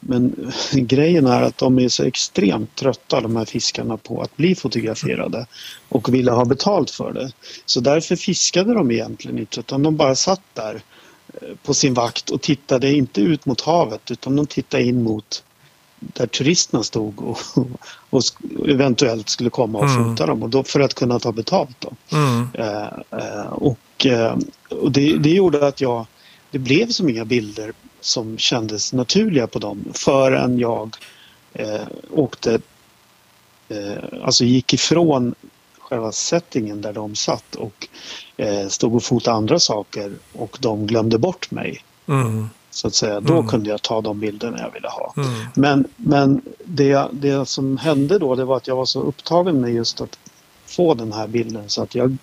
men 0.00 0.52
grejen 0.72 1.26
är 1.26 1.42
att 1.42 1.58
de 1.58 1.78
är 1.78 1.88
så 1.88 2.04
extremt 2.04 2.74
trötta 2.74 3.20
de 3.20 3.36
här 3.36 3.44
fiskarna 3.44 3.96
på 3.96 4.22
att 4.22 4.36
bli 4.36 4.54
fotograferade 4.54 5.46
och 5.88 6.14
ville 6.14 6.30
ha 6.30 6.44
betalt 6.44 6.90
för 6.90 7.12
det. 7.12 7.32
Så 7.66 7.80
därför 7.80 8.16
fiskade 8.16 8.74
de 8.74 8.90
egentligen 8.90 9.38
inte 9.38 9.60
utan 9.60 9.82
de 9.82 9.96
bara 9.96 10.14
satt 10.14 10.42
där 10.54 10.82
eh, 11.34 11.48
på 11.62 11.74
sin 11.74 11.94
vakt 11.94 12.30
och 12.30 12.42
tittade 12.42 12.92
inte 12.92 13.20
ut 13.20 13.46
mot 13.46 13.60
havet 13.60 14.10
utan 14.10 14.36
de 14.36 14.46
tittade 14.46 14.82
in 14.82 15.02
mot 15.02 15.44
där 16.00 16.26
turisterna 16.26 16.82
stod 16.82 17.22
och, 17.22 17.38
och 18.10 18.22
eventuellt 18.68 19.28
skulle 19.28 19.50
komma 19.50 19.78
och 19.78 19.84
Mm. 19.84 20.04
fota 20.04 20.26
dem 20.26 20.42
och 20.42 20.50
då, 20.50 20.64
för 20.64 20.80
att 20.80 20.94
kunna 20.94 21.18
ta 21.18 21.32
betalt. 21.32 21.76
Då. 21.80 22.16
Mm. 22.16 22.48
Eh, 22.54 23.18
eh, 23.20 23.46
och 23.46 24.06
eh, 24.06 24.36
och 24.70 24.92
det, 24.92 25.18
det 25.18 25.30
gjorde 25.30 25.66
att 25.66 25.80
jag, 25.80 26.06
det 26.50 26.58
blev 26.58 26.88
som 26.88 27.08
inga 27.08 27.24
bilder 27.24 27.72
som 28.00 28.38
kändes 28.38 28.92
naturliga 28.92 29.46
på 29.46 29.58
dem 29.58 29.84
förrän 29.94 30.58
jag 30.58 30.96
eh, 31.52 31.82
åkte, 32.10 32.60
eh, 33.68 34.04
alltså 34.22 34.44
gick 34.44 34.74
ifrån 34.74 35.34
själva 35.78 36.12
settingen 36.12 36.82
där 36.82 36.92
de 36.92 37.14
satt 37.16 37.54
och 37.54 37.88
eh, 38.36 38.68
stod 38.68 38.94
och 38.94 39.02
fotade 39.02 39.36
andra 39.36 39.58
saker 39.58 40.12
och 40.32 40.56
de 40.60 40.86
glömde 40.86 41.18
bort 41.18 41.50
mig. 41.50 41.84
Mm. 42.08 42.48
Så 42.70 42.86
att 42.86 42.94
säga. 42.94 43.20
Då 43.20 43.32
Mm. 43.34 43.48
kunde 43.48 43.70
jag 43.70 43.82
ta 43.82 44.00
de 44.00 44.20
bilderna 44.20 44.58
jag 44.58 44.70
ville 44.70 44.88
ha. 44.88 45.14
Mm. 45.16 45.28
Men, 45.54 45.84
men 45.96 46.42
det, 46.64 47.08
det 47.12 47.48
som 47.48 47.76
hände 47.76 48.18
då 48.18 48.34
det 48.34 48.44
var 48.44 48.56
att 48.56 48.66
jag 48.66 48.76
var 48.76 48.84
så 48.86 49.00
upptagen 49.02 49.60
med 49.60 49.72
just 49.72 50.00
att 50.00 50.18
få 50.66 50.94
den 50.94 51.12
här 51.12 51.26
bilden 51.26 51.68
så 51.68 51.82
att 51.82 51.94
jag 51.94 52.16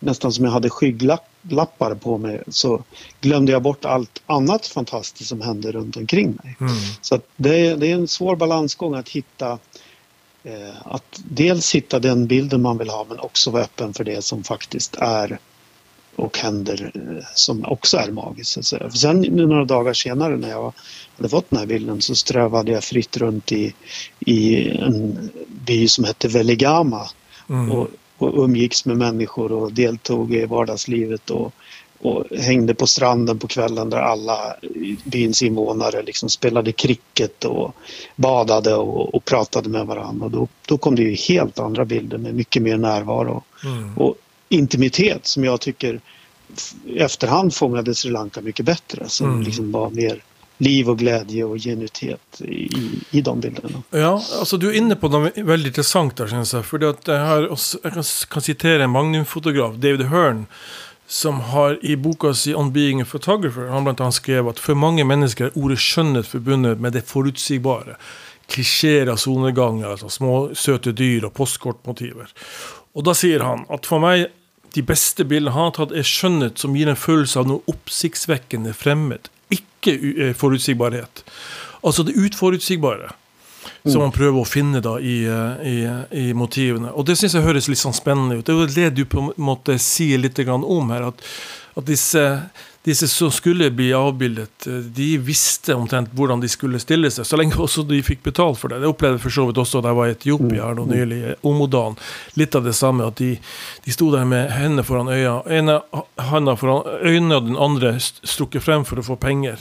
nästan 0.00 0.32
som 0.32 0.44
jag 0.44 0.52
hade 0.52 0.70
skygglappar 0.70 1.94
på 1.94 2.18
mig 2.18 2.42
så 2.48 2.82
glömde 3.20 3.52
jag 3.52 3.62
bort 3.62 3.84
allt 3.84 4.22
annat 4.26 4.66
fantastiskt 4.66 5.28
som 5.28 5.40
hände 5.40 5.72
runt 5.72 5.96
omkring 5.96 6.38
mig. 6.42 6.56
Mm. 6.60 6.72
Så 7.00 7.20
det, 7.36 7.66
är, 7.66 7.76
det 7.76 7.90
är 7.90 7.94
en 7.94 8.08
svår 8.08 8.36
balansgång 8.36 8.94
att 8.94 9.08
hitta 9.08 9.58
eh, 10.44 10.76
att 10.84 11.20
dels 11.24 11.74
hitta 11.74 11.98
den 11.98 12.26
bilden 12.26 12.62
man 12.62 12.78
vill 12.78 12.90
ha 12.90 13.06
men 13.08 13.18
också 13.18 13.50
vara 13.50 13.62
öppen 13.62 13.94
för 13.94 14.04
det 14.04 14.24
som 14.24 14.44
faktiskt 14.44 14.96
är 14.96 15.38
och 16.16 16.38
händer 16.38 16.92
eh, 16.94 17.24
som 17.34 17.64
också 17.64 17.96
är 17.96 18.10
magiskt. 18.10 18.64
Så 18.64 18.90
sen 18.90 19.20
några 19.20 19.64
dagar 19.64 19.92
senare 19.92 20.36
när 20.36 20.50
jag 20.50 20.72
hade 21.16 21.28
fått 21.28 21.50
den 21.50 21.58
här 21.58 21.66
bilden 21.66 22.02
så 22.02 22.14
strövade 22.14 22.72
jag 22.72 22.84
fritt 22.84 23.16
runt 23.16 23.52
i, 23.52 23.74
i 24.18 24.68
en 24.68 25.30
by 25.48 25.88
som 25.88 26.04
hette 26.04 26.28
Veligama 26.28 27.08
Mm. 27.50 27.70
och, 27.70 27.88
och 28.22 28.44
umgicks 28.44 28.84
med 28.84 28.96
människor 28.96 29.52
och 29.52 29.72
deltog 29.72 30.34
i 30.34 30.46
vardagslivet 30.46 31.30
och, 31.30 31.52
och 31.98 32.24
hängde 32.38 32.74
på 32.74 32.86
stranden 32.86 33.38
på 33.38 33.46
kvällen 33.48 33.90
där 33.90 33.98
alla 33.98 34.54
byns 35.04 35.42
invånare 35.42 36.02
liksom 36.02 36.28
spelade 36.28 36.72
cricket 36.72 37.44
och 37.44 37.74
badade 38.16 38.74
och, 38.74 39.14
och 39.14 39.24
pratade 39.24 39.68
med 39.68 39.86
varandra. 39.86 40.24
Och 40.24 40.30
då, 40.30 40.48
då 40.66 40.78
kom 40.78 40.94
det 40.94 41.02
ju 41.02 41.14
helt 41.14 41.58
andra 41.58 41.84
bilder 41.84 42.18
med 42.18 42.34
mycket 42.34 42.62
mer 42.62 42.76
närvaro 42.76 43.42
Mm. 43.64 43.98
och 43.98 44.14
intimitet 44.48 45.26
som 45.26 45.44
jag 45.44 45.60
tycker 45.60 46.00
i 46.86 46.98
efterhand 46.98 47.54
fångade 47.54 47.94
Sri 47.94 48.10
Lanka 48.10 48.40
mycket 48.40 48.66
bättre. 48.66 49.08
Som 49.08 49.26
Mm. 49.30 49.42
liksom 49.42 49.72
var 49.72 49.90
mer 49.90 50.22
liv 50.60 50.88
och 50.88 50.98
glädje 50.98 51.44
och 51.44 51.58
genuitet 51.58 52.40
i, 52.40 52.68
i 53.10 53.20
de 53.20 53.40
bilderna. 53.40 53.82
Ja, 53.90 54.22
alltså 54.38 54.56
du 54.56 54.68
är 54.68 54.72
inne 54.72 54.96
på 54.96 55.08
något 55.08 55.38
väldigt 55.38 55.66
intressant 55.66 56.16
där. 56.16 56.26
synes 56.26 56.54
jeg. 56.54 56.64
Fordi 56.64 56.86
att 56.86 57.08
jag, 57.08 57.26
har 57.26 57.42
jag 57.82 57.92
kan, 57.92 58.02
kan 58.28 58.42
citera 58.42 58.84
en 58.84 58.90
magnumfotograf, 58.90 59.74
David 59.74 60.02
Hearn, 60.02 60.46
som 61.06 61.40
har 61.40 61.84
i 61.84 61.96
boken 61.96 62.34
si 62.34 62.54
'On 62.54 62.72
Being 62.72 63.00
a 63.00 63.04
Photographer' 63.04 63.68
han 63.68 63.84
bland 63.84 64.00
annat 64.00 64.14
skrev 64.14 64.48
att 64.48 64.58
för 64.58 64.74
många 64.74 65.04
människor 65.04 65.46
är 65.46 65.58
ordet 65.58 65.78
skönhet 65.80 66.26
förbundet 66.26 66.80
med 66.80 66.92
det 66.92 67.02
förutsägbara. 67.08 67.96
Klichéer, 68.46 69.06
av 69.06 69.16
solnedgångar, 69.16 69.90
alltså 69.90 70.08
små 70.08 70.54
söta 70.54 70.90
dyr 70.90 71.24
och 71.24 71.34
postkortmotiver. 71.34 72.28
Och 72.92 73.02
då 73.02 73.14
säger 73.14 73.40
han 73.40 73.64
att 73.68 73.86
för 73.86 73.98
mig, 73.98 74.26
de 74.74 74.82
bästa 74.82 75.24
bilderna 75.24 75.54
han 75.54 75.64
har 75.64 75.70
tagit 75.70 75.92
är 75.92 76.02
skönhet 76.02 76.58
som 76.58 76.76
ger 76.76 76.88
en 76.88 76.96
känsla 76.96 77.40
av 77.40 77.46
något 77.48 77.62
uppsiktsväckande 77.66 78.72
främmande, 78.72 79.18
Ikke 79.54 79.96
eh, 79.96 80.36
forutsigbarhet. 80.36 81.24
Altså 81.82 82.04
det 82.06 82.18
utforutsigbare. 82.20 83.12
Som 83.84 84.02
man 84.04 84.12
prøver 84.12 84.40
å 84.40 84.48
finne 84.48 84.80
da 84.84 84.94
i, 85.00 85.22
eh, 85.28 85.62
i, 85.68 85.76
i 86.20 86.26
motivene. 86.36 86.92
Og 86.92 87.06
det 87.08 87.16
syns 87.20 87.36
jeg 87.36 87.44
høres 87.44 87.68
litt 87.68 87.80
sånn 87.80 87.96
spennende 87.96 88.38
ut. 88.38 88.44
Det 88.46 88.52
er 88.52 88.60
jo 88.60 88.74
det 88.74 88.90
du 88.96 89.04
på 89.08 89.22
en 89.22 89.30
måte 89.40 89.76
sier 89.80 90.20
litt 90.20 90.40
om 90.48 90.92
her. 90.92 91.08
At, 91.08 91.24
at 91.76 91.88
disse, 91.88 92.24
disse 92.84 93.08
som 93.08 93.30
skulle 93.30 93.70
bli 93.70 93.90
avbildet, 93.92 94.66
eh, 94.66 94.72
de 94.96 95.18
visste 95.18 95.74
omtrent 95.76 96.08
hvordan 96.16 96.40
de 96.40 96.48
skulle 96.48 96.78
stille 96.80 97.10
seg. 97.12 97.26
Så 97.28 97.36
lenge 97.36 97.58
også 97.60 97.84
de 97.88 97.98
fikk 98.02 98.22
betalt 98.24 98.58
for 98.58 98.68
det. 98.72 98.78
Det 98.80 98.88
opplevde 98.88 99.20
for 99.20 99.30
så 99.34 99.44
vidt 99.50 99.60
også 99.60 99.82
da 99.84 99.92
jeg 99.92 99.98
var 100.00 100.08
i 100.08 100.14
Etiopia 100.16 100.70
her 100.70 100.78
nå 100.78 100.86
nylig. 100.88 101.20
eh, 101.30 101.34
Omodan. 101.42 101.96
Litt 102.40 102.54
av 102.56 102.64
det 102.64 102.72
samme. 102.78 103.06
At 103.12 103.16
de, 103.20 103.34
de 103.84 103.92
sto 103.92 104.08
der 104.14 104.24
med 104.24 104.50
hendene 104.50 104.82
foran 104.86 105.08
øya. 105.12 105.42
ene 105.46 105.80
handa 106.30 106.56
foran 106.56 106.88
øynene, 107.04 107.36
og 107.36 107.46
den 107.50 107.56
andre 107.56 107.94
st- 108.00 108.24
strukket 108.24 108.62
frem 108.64 108.84
for 108.88 108.96
å 108.96 109.04
få 109.04 109.16
penger. 109.20 109.58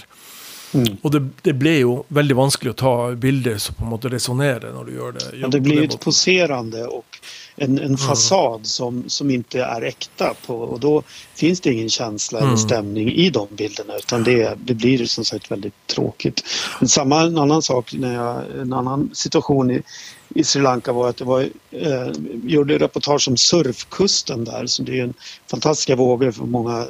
Mm. 0.73 0.99
Og 1.01 1.11
det, 1.11 1.19
det 1.41 1.55
ble 1.57 1.79
jo 1.79 1.93
veldig 2.13 2.35
vanskelig 2.37 2.71
å 2.75 2.77
ta 2.77 2.91
bilder 3.17 3.55
som 3.57 3.73
på 3.75 3.83
en 3.87 3.89
måte 3.89 4.09
resonnerer 4.13 4.69
når 4.71 4.85
du 4.85 4.91
gjør 4.99 5.15
det. 5.17 5.29
Ja, 5.41 5.47
det 5.49 5.61
blir 5.65 5.83
ett 5.83 5.99
poserande 5.99 6.85
och 6.85 7.08
en, 7.59 7.79
en 7.79 7.97
fasad 7.97 8.65
som, 8.65 9.03
som 9.07 9.31
inte 9.31 9.61
är 9.61 9.81
äkta. 9.81 10.33
På, 10.45 10.55
och 10.55 10.79
då 10.79 11.03
finns 11.35 11.59
det 11.61 11.73
ingen 11.73 11.89
känsla 11.89 12.39
Mm. 12.39 12.49
eller 12.49 12.57
stämning 12.57 13.11
i 13.11 13.29
de 13.29 13.47
bilderna 13.51 13.93
utan 13.97 14.23
det, 14.23 14.57
det 14.65 14.73
blir 14.73 15.05
som 15.05 15.25
sagt 15.25 15.51
väldigt 15.51 15.87
tråkigt. 15.87 16.43
Men 16.79 16.89
samma 16.89 17.21
en 17.21 17.37
annan 17.37 17.61
sak, 17.61 17.93
när 17.93 18.13
jag, 18.13 18.43
en 18.61 18.73
annan 18.73 19.09
situation 19.13 19.71
i, 19.71 19.81
i 20.35 20.43
Sri 20.43 20.61
Lanka 20.61 20.93
var 20.93 21.09
att 21.09 21.17
det 21.17 21.25
var, 21.25 21.41
eh, 21.71 22.07
gjorde 22.43 22.77
reportage 22.77 23.27
om 23.27 23.37
surfkusten 23.37 24.45
där. 24.45 24.65
Så 24.65 24.83
det 24.83 24.99
är 24.99 25.03
en 25.03 25.13
fantastiska 25.47 25.95
vågor 25.95 26.31
för 26.31 26.43
många 26.43 26.87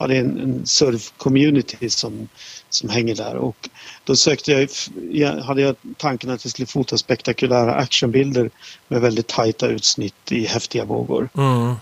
ja, 0.00 0.06
det 0.06 0.16
är 0.16 0.20
en, 0.20 0.40
en 0.40 0.64
surf-community 0.64 1.88
som, 1.88 2.28
som 2.70 2.88
hänger 2.88 3.14
där. 3.14 3.34
Och 3.36 3.68
då 4.04 4.16
sökte 4.16 4.52
jag, 4.52 4.68
jag, 5.10 5.36
hade 5.36 5.62
jag 5.62 5.76
tanken 5.96 6.30
att 6.30 6.44
jag 6.44 6.50
skulle 6.50 6.66
fota 6.66 6.98
spektakulära 6.98 7.74
actionbilder 7.74 8.50
med 8.88 9.00
väldigt 9.00 9.26
tajta 9.26 9.66
utsnitt 9.66 10.32
i 10.32 10.44
häftiga 10.46 10.84
vågor. 10.84 11.28
Mm. 11.34 11.74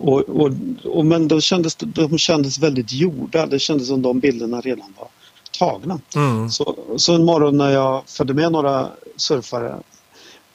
Och, 0.00 0.20
och, 0.20 0.50
och, 0.84 1.06
men 1.06 1.28
då 1.28 1.40
kändes, 1.40 1.76
de 1.76 2.18
kändes 2.18 2.58
väldigt 2.58 2.92
gjorda. 2.92 3.46
Det 3.46 3.58
kändes 3.58 3.88
som 3.88 4.02
de 4.02 4.20
bilderna 4.20 4.60
redan 4.60 4.94
var 4.98 5.08
tagna. 5.58 6.00
Mm. 6.16 6.50
Så, 6.50 6.76
så 6.96 7.14
en 7.14 7.24
morgon 7.24 7.56
när 7.56 7.70
jag 7.70 8.02
följde 8.06 8.34
med 8.34 8.52
några 8.52 8.88
surfare 9.16 9.76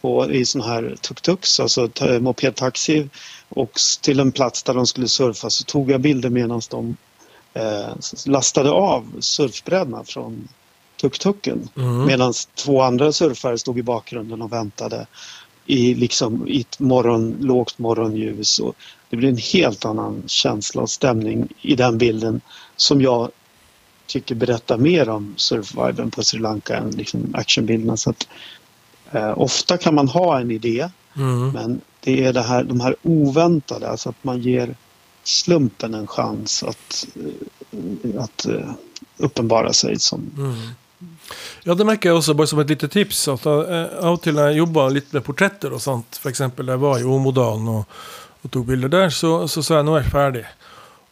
på, 0.01 0.31
i 0.31 0.45
sån 0.45 0.61
här 0.61 0.95
tuk-tuks, 1.01 1.61
alltså 1.61 1.87
ta- 1.87 2.19
mopedtaxi 2.19 3.09
och 3.49 3.79
till 4.01 4.19
en 4.19 4.31
plats 4.31 4.63
där 4.63 4.73
de 4.73 4.87
skulle 4.87 5.07
surfa 5.07 5.49
så 5.49 5.63
tog 5.63 5.91
jag 5.91 6.01
bilder 6.01 6.29
medan 6.29 6.61
de 6.69 6.97
eh, 7.53 7.89
lastade 8.25 8.71
av 8.71 9.15
surfbrädorna 9.19 10.03
från 10.03 10.47
tuk-tuken. 11.01 11.69
Mm. 11.77 12.05
Medan 12.05 12.33
två 12.55 12.81
andra 12.81 13.11
surfare 13.11 13.57
stod 13.57 13.79
i 13.79 13.83
bakgrunden 13.83 14.41
och 14.41 14.51
väntade 14.51 15.07
i, 15.65 15.93
liksom, 15.93 16.47
i 16.47 16.61
ett 16.61 16.79
morgon, 16.79 17.35
lågt 17.39 17.79
morgonljus. 17.79 18.59
Och 18.59 18.75
det 19.09 19.17
blir 19.17 19.29
en 19.29 19.37
helt 19.37 19.85
annan 19.85 20.23
känsla 20.27 20.81
och 20.81 20.89
stämning 20.89 21.47
i 21.61 21.75
den 21.75 21.97
bilden 21.97 22.41
som 22.75 23.01
jag 23.01 23.29
tycker 24.07 24.35
berättar 24.35 24.77
mer 24.77 25.09
om 25.09 25.33
surfviben 25.37 26.11
på 26.11 26.23
Sri 26.23 26.39
Lanka 26.39 26.77
än 26.77 26.91
liksom 26.91 27.33
actionbilderna. 27.33 27.97
Så 27.97 28.09
att, 28.09 28.27
eh, 29.11 29.39
ofta 29.39 29.77
kan 29.77 29.95
man 29.95 30.07
ha 30.07 30.39
en 30.39 30.51
idé 30.51 30.89
Mm. 31.15 31.51
men 31.51 31.81
det 31.99 32.25
är 32.25 32.33
det 32.33 32.41
här, 32.41 32.63
de 32.63 32.79
här 32.79 32.95
oväntade, 33.03 33.89
alltså 33.89 34.09
att 34.09 34.23
man 34.23 34.41
ger 34.41 34.75
slumpen 35.23 35.93
en 35.93 36.07
chans 36.07 36.63
att, 36.63 37.07
eh, 37.15 38.21
att 38.23 38.45
eh, 38.45 38.71
uppenbara 39.17 39.73
sig 39.73 39.99
som 39.99 40.31
Mm. 40.37 40.55
Ja, 41.63 41.73
det 41.73 41.85
merker 41.85 42.09
jeg 42.09 42.17
også, 42.17 42.33
bare 42.37 42.47
som 42.47 42.59
et 42.59 42.69
lite 42.69 42.87
tips. 42.87 43.27
at 43.27 43.45
eh, 43.45 44.05
Av 44.05 44.13
og 44.13 44.21
til 44.21 44.35
når 44.37 44.51
jeg 44.51 44.57
jobba 44.61 44.83
litt 44.93 45.13
med 45.13 45.23
portretter 45.25 45.73
og 45.73 45.81
sånt, 45.81 46.19
f.eks. 46.21 46.37
da 46.37 46.73
jeg 46.75 46.79
var 46.81 46.99
i 46.99 47.03
Åmodalen 47.03 47.67
og, 47.67 47.85
og 48.43 48.51
tok 48.53 48.65
bilder 48.67 48.89
der, 48.89 49.09
så, 49.09 49.47
så 49.49 49.63
sa 49.65 49.75
jeg 49.79 49.85
nå 49.87 49.95
er 49.97 50.03
jeg 50.03 50.11
ferdig. 50.11 50.43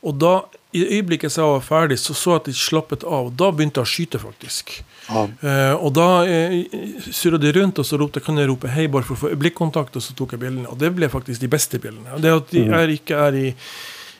Og 0.05 0.15
da, 0.21 0.33
i 0.73 0.79
det 0.83 0.91
øyeblikket 0.93 1.35
jeg 1.37 1.43
var 1.45 1.59
ferdig, 1.65 1.97
så 1.99 2.13
så 2.13 2.35
jeg 2.35 2.41
at 2.43 2.45
de 2.45 2.53
slappet 2.53 3.03
av. 3.03 3.31
Da 3.35 3.49
begynte 3.51 3.81
jeg 3.81 3.87
å 3.87 3.93
skyte, 3.95 4.19
faktisk. 4.21 4.75
ja, 5.09 5.25
Eh, 5.41 5.73
og 5.81 5.93
da 5.97 6.07
eh, 6.29 6.65
surra 7.11 7.37
de 7.41 7.51
rundt, 7.57 7.79
og 7.81 7.85
så 7.85 7.97
ropte 7.97 8.19
jeg 8.21 8.25
kan 8.29 8.37
jeg 8.37 8.47
rope 8.51 8.67
hei 8.69 8.85
bare 8.87 9.03
for 9.03 9.15
å 9.17 9.23
få 9.25 9.33
blikkontakt, 9.41 9.95
og 9.97 10.01
så 10.05 10.13
tok 10.15 10.31
jeg 10.37 10.39
bildene. 10.45 10.69
Og 10.69 10.77
det 10.77 10.93
ble 10.95 11.09
faktisk 11.09 11.41
de 11.41 11.47
beste 11.49 11.79
bildene. 11.81 12.13
Og 12.13 12.21
Det 12.21 12.31
at 12.35 12.51
de 12.53 12.65
Mm. 12.67 12.73
er 12.77 12.87
ikke 12.93 13.15
er 13.17 13.33
i, 13.33 13.47
i, 13.47 13.49
i 13.49 13.55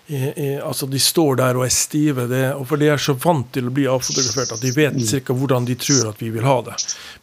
Altså, 0.09 0.87
de 0.89 0.99
står 0.99 1.35
der 1.37 1.57
og 1.59 1.65
er 1.67 1.73
stive, 1.73 2.23
det, 2.31 2.53
og 2.57 2.63
for 2.67 2.81
de 2.81 2.87
er 2.89 2.97
så 2.97 3.13
vant 3.21 3.51
til 3.53 3.67
å 3.69 3.73
bli 3.75 3.83
avfotografert 3.91 4.55
at 4.55 4.61
de 4.63 4.71
vet 4.73 4.95
cirka 5.05 5.35
hvordan 5.37 5.67
de 5.67 5.75
tror 5.77 6.09
at 6.09 6.21
vi 6.23 6.31
vil 6.33 6.47
ha 6.47 6.55
det. 6.65 6.77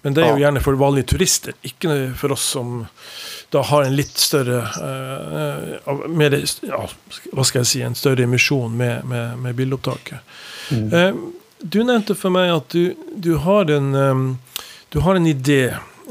Men 0.05 0.15
det 0.15 0.23
er 0.23 0.29
jo 0.31 0.37
Ja. 0.39 0.43
gjerne 0.47 0.63
for 0.63 0.79
vanlige 0.79 1.09
turister, 1.17 1.57
ikke 1.67 1.97
for 2.17 2.33
oss 2.37 2.45
som 2.55 2.87
da 3.51 3.63
har 3.63 3.83
en 3.89 3.97
litt 3.97 4.15
større 4.19 4.61
eh, 4.63 5.79
av- 5.91 6.05
mer, 6.11 6.31
ja, 6.63 6.87
Hva 7.33 7.45
skal 7.47 7.61
jeg 7.63 7.67
si 7.71 7.83
En 7.83 7.95
større 7.95 8.23
emisjon 8.27 8.71
med, 8.77 9.05
med, 9.05 9.37
med 9.39 9.55
bildeopptaket. 9.57 10.19
Mm. 10.71 10.93
Eh, 10.93 11.13
du 11.63 11.83
nevnte 11.85 12.15
for 12.15 12.31
meg 12.31 12.51
at 12.55 12.69
du, 12.75 12.95
du, 13.17 13.37
har, 13.43 13.71
en, 13.71 13.95
em, 13.95 14.25
du 14.91 15.01
har 15.01 15.15
en 15.19 15.27
idé 15.27 15.61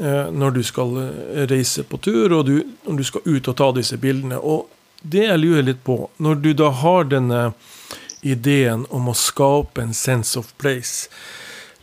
eh, 0.00 0.30
når 0.32 0.50
du 0.56 0.62
skal 0.62 0.96
eh, 1.08 1.44
reise 1.48 1.84
på 1.88 2.00
tur, 2.04 2.32
og 2.32 2.46
du, 2.48 2.58
når 2.88 2.96
du 3.00 3.04
skal 3.04 3.20
ut 3.24 3.48
og 3.48 3.56
ta 3.56 3.72
disse 3.76 3.96
bildene. 4.00 4.36
Og 4.40 4.66
det 5.02 5.26
jeg 5.26 5.40
lurer 5.42 5.66
litt 5.66 5.82
på, 5.84 5.98
når 6.16 6.40
du 6.44 6.52
da 6.56 6.70
har 6.82 7.10
denne 7.10 7.42
ideen 8.26 8.86
om 8.90 9.10
å 9.10 9.14
skape 9.16 9.82
en 9.82 9.94
sense 9.94 10.38
of 10.38 10.52
place 10.58 11.08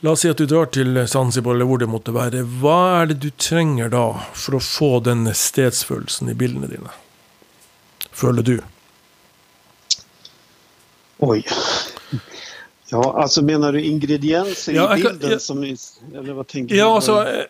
La 0.03 0.11
oss 0.11 0.19
si 0.19 0.27
at 0.27 0.35
du 0.35 0.43
drar 0.43 0.65
til 0.67 0.97
Zanzibar, 1.07 1.55
eller 1.55 1.63
hvor 1.69 1.79
det 1.79 1.87
måtte 1.87 2.11
være. 2.11 2.41
Hva 2.59 2.79
er 2.99 3.05
det 3.07 3.21
du 3.23 3.29
trenger 3.39 3.87
da 3.93 4.09
for 4.35 4.57
å 4.57 4.59
få 4.59 4.89
denne 5.05 5.31
stedsfølelsen 5.31 6.27
i 6.27 6.35
bildene 6.35 6.67
dine? 6.67 6.91
Føler 8.11 8.43
du? 8.43 8.57
Oj. 11.23 11.39
Ja, 12.89 13.15
alltså 13.21 13.41
menar 13.41 13.71
du 13.73 13.81
ingredienser 13.81 14.73
Ja, 14.73 14.97
i 14.97 15.01
jag 15.01 15.11
bilden 15.11 15.31
jag- 15.31 15.41
som... 15.41 15.63
Eller 15.63 16.33
vad 16.33 16.47
tänker 16.47 16.75
Ja, 16.75 16.85
du? 16.85 16.91
altså, 16.95 17.23
jeg, 17.23 17.45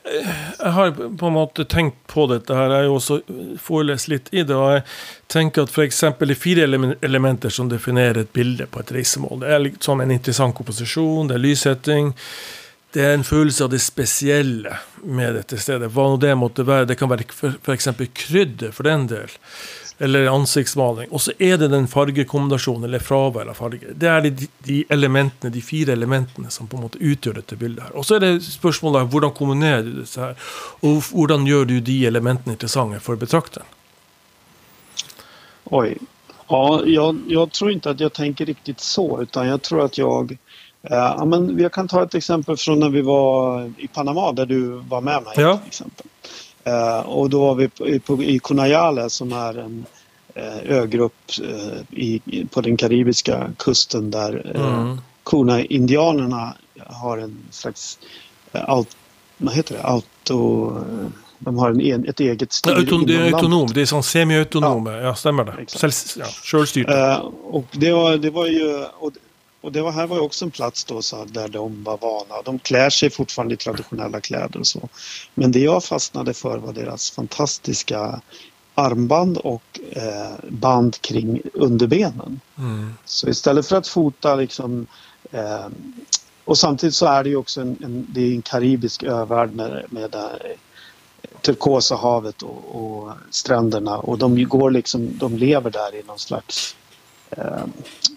jeg 0.60 0.72
har 0.72 0.92
på 1.18 1.26
en 1.28 1.34
måte 1.34 1.66
tenkt 1.66 1.98
på 2.08 2.28
dette 2.28 2.54
her. 2.56 2.70
Jeg 2.70 2.78
har 2.78 2.84
jo 2.84 2.96
også 2.96 3.18
forelest 3.60 4.08
litt 4.08 4.30
i 4.32 4.44
det. 4.44 4.56
Og 4.56 4.72
jeg 4.78 4.84
tenker 5.28 5.64
at 5.66 5.70
f.eks. 5.74 6.00
det 6.00 6.30
er 6.30 6.40
fire 6.40 6.68
ele- 6.68 6.96
elementer 7.02 7.50
som 7.50 7.70
definerer 7.70 8.22
et 8.24 8.34
bilde 8.34 8.66
på 8.72 8.80
et 8.80 8.92
reisemål. 8.96 9.40
Det 9.44 9.60
litt 9.66 9.84
sånn 9.84 10.02
en 10.06 10.12
interessant 10.16 10.56
komposisjon, 10.56 11.28
det 11.28 11.36
er 11.40 11.44
lyssetting, 11.50 12.14
det 12.94 13.02
er 13.04 13.16
en 13.18 13.24
følelse 13.26 13.64
av 13.66 13.72
det 13.74 13.82
spesielle 13.82 14.78
med 15.04 15.34
dette 15.36 15.58
stedet. 15.58 15.90
Hva 15.92 16.12
nå 16.14 16.20
det 16.22 16.36
måtte 16.38 16.64
være. 16.64 16.86
Det 16.86 17.00
kan 17.00 17.10
være 17.10 17.26
f.eks. 17.66 17.90
krydder, 18.14 18.72
for 18.72 18.84
den 18.86 19.08
del. 19.10 19.34
Eller 20.04 20.28
ansiktsmaling. 20.28 21.12
Og 21.16 21.22
så 21.24 21.32
er 21.40 21.58
det 21.62 21.70
den 21.72 21.86
fargekombinasjonen, 21.88 22.90
eller 22.90 23.04
fravær 23.04 23.52
av 23.52 23.60
farge. 23.62 23.94
Det 23.96 24.10
er 24.10 24.26
de, 24.26 24.48
de, 24.68 24.80
elementene, 24.92 25.52
de 25.54 25.62
fire 25.64 25.96
elementene 25.96 26.52
som 26.52 26.68
på 26.68 26.78
en 26.78 26.88
måte 26.88 27.00
utgjør 27.00 27.38
dette 27.40 27.56
bildet. 27.62 27.86
her. 27.86 27.94
Og 27.96 28.08
så 28.08 28.18
er 28.18 28.26
det 28.26 28.34
spørsmålet 28.46 29.14
hvordan 29.14 29.32
kombinerer 29.38 29.86
du 29.86 29.94
disse 30.02 30.20
her? 30.20 30.36
Og 30.82 31.00
hvordan 31.08 31.48
gjør 31.48 31.70
du 31.72 31.78
de 31.80 32.02
elementene 32.10 32.58
interessante 32.58 33.00
for 33.06 33.22
betrakteren? 33.22 33.70
Oj. 35.72 35.98
Ja, 36.50 36.82
jag, 36.86 37.20
jag, 37.28 37.52
tror 37.52 37.72
inte 37.72 37.90
att 37.90 38.00
jag 38.00 38.14
tänker 38.14 38.46
riktigt 38.46 38.80
så 38.80 39.22
utan 39.22 39.48
jag 39.48 39.62
tror 39.62 39.86
att 39.86 39.98
jag 39.98 40.38
eh, 40.84 41.26
men 41.26 41.60
jag 41.60 41.72
kan 41.72 41.88
ta 41.88 42.04
ett 42.04 42.16
exempel 42.16 42.58
från 42.58 42.80
när 42.80 42.90
vi 42.90 43.02
var 43.02 43.72
i 43.78 43.88
Panama 43.88 44.32
där 44.32 44.46
du 44.46 44.68
var 44.68 45.02
med 45.02 45.24
mig. 45.24 45.34
Ja. 45.38 45.58
Till 45.58 45.68
exempel. 45.68 46.06
Eh, 46.64 47.00
och 47.00 47.30
då 47.30 47.40
var 47.40 47.56
vi 47.56 47.68
på, 47.70 48.00
på, 48.06 48.24
i 48.24 48.40
Kunayale 48.40 49.10
som 49.10 49.34
är 49.34 49.58
en 49.58 49.86
eh, 50.36 50.78
ögrupp 50.78 51.32
eh, 51.42 52.00
i, 52.00 52.22
på 52.52 52.62
den 52.62 52.78
karibiska 52.78 53.52
kusten 53.58 54.12
där 54.12 54.52
Mm. 54.56 54.98
Kuna-indianerna 55.24 56.54
har 56.88 57.18
en 57.18 57.38
slags 57.52 58.00
aut, 58.52 58.98
vad 59.38 59.54
heter 59.54 59.76
det? 59.76 59.84
auto... 59.84 60.74
De 61.40 61.58
har 61.58 61.70
en, 61.70 62.06
ett 62.06 62.20
eget 62.20 62.54
styre 62.54 62.76
Auton, 62.76 63.06
det 63.06 63.14
landet. 63.14 63.34
autonom. 63.34 63.68
Det 63.74 63.82
er 63.82 63.90
sånn 63.90 64.04
semi-autonome. 64.04 64.94
Ja. 65.04 65.16
stemmer 65.16 65.50
det. 65.50 65.56
Exakt. 65.66 66.16
Ja, 66.20 66.26
Sjølstyrte. 66.44 66.96
Eh, 66.96 67.18
och 67.44 67.66
det 67.72 67.92
var, 67.92 68.18
det 68.18 68.30
var 68.30 68.48
ju... 68.48 68.86
Och, 69.00 69.12
och 69.64 69.72
det 69.72 69.82
var, 69.82 69.92
här 69.92 70.08
var 70.08 70.16
ju 70.16 70.22
också 70.22 70.46
en 70.46 70.52
plats 70.52 70.84
då 70.84 71.02
så 71.02 71.26
där 71.26 71.48
de 71.48 71.84
var 71.84 71.98
vana. 71.98 72.42
De 72.46 72.60
klär 72.60 72.90
sig 72.90 73.10
fortfarande 73.10 73.54
i 73.54 73.58
traditionella 73.58 74.22
kläder 74.22 74.60
och 74.60 74.68
så. 74.68 74.90
Men 75.34 75.52
det 75.52 75.60
jag 75.60 75.84
fastnade 75.84 76.34
för 76.34 76.58
var 76.58 76.74
deras 76.74 77.12
fantastiska 77.12 78.22
armband 78.76 79.38
och 79.38 79.80
eh, 79.92 80.34
band 80.50 81.02
kring 81.02 81.42
underbenen. 81.54 82.40
Mm. 82.58 82.94
Så 83.06 83.30
istället 83.30 83.68
för 83.68 83.76
att 83.76 83.88
fota 83.88 84.36
liksom 84.36 84.88
eh, 85.32 85.68
och 86.46 86.58
samtidigt 86.58 86.96
så 86.96 87.06
är 87.06 87.24
det 87.24 87.30
ju 87.30 87.36
också 87.36 87.62
en, 87.62 87.78
en, 87.84 88.08
det 88.10 88.22
är 88.22 88.32
en 88.32 88.42
karibisk 88.42 89.04
övärld 89.04 89.56
med, 89.56 89.86
med 89.90 90.12
det 90.12 90.18
här 90.18 90.56
turkosa 91.42 91.96
havet 91.96 92.42
och, 92.42 92.76
och 92.76 93.12
stränderna 93.32 93.98
och 93.98 94.18
de 94.18 94.44
går 94.44 94.72
liksom, 94.72 95.18
de 95.18 95.38
lever 95.38 95.70
där 95.70 95.96
i 95.96 96.04
någon 96.04 96.20
slags 96.20 96.76
eh, 97.38 97.66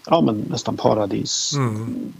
ja 0.05 0.21
men 0.21 0.45
nästan 0.49 0.77
paradis. 0.77 1.51
Mm. 1.55 2.13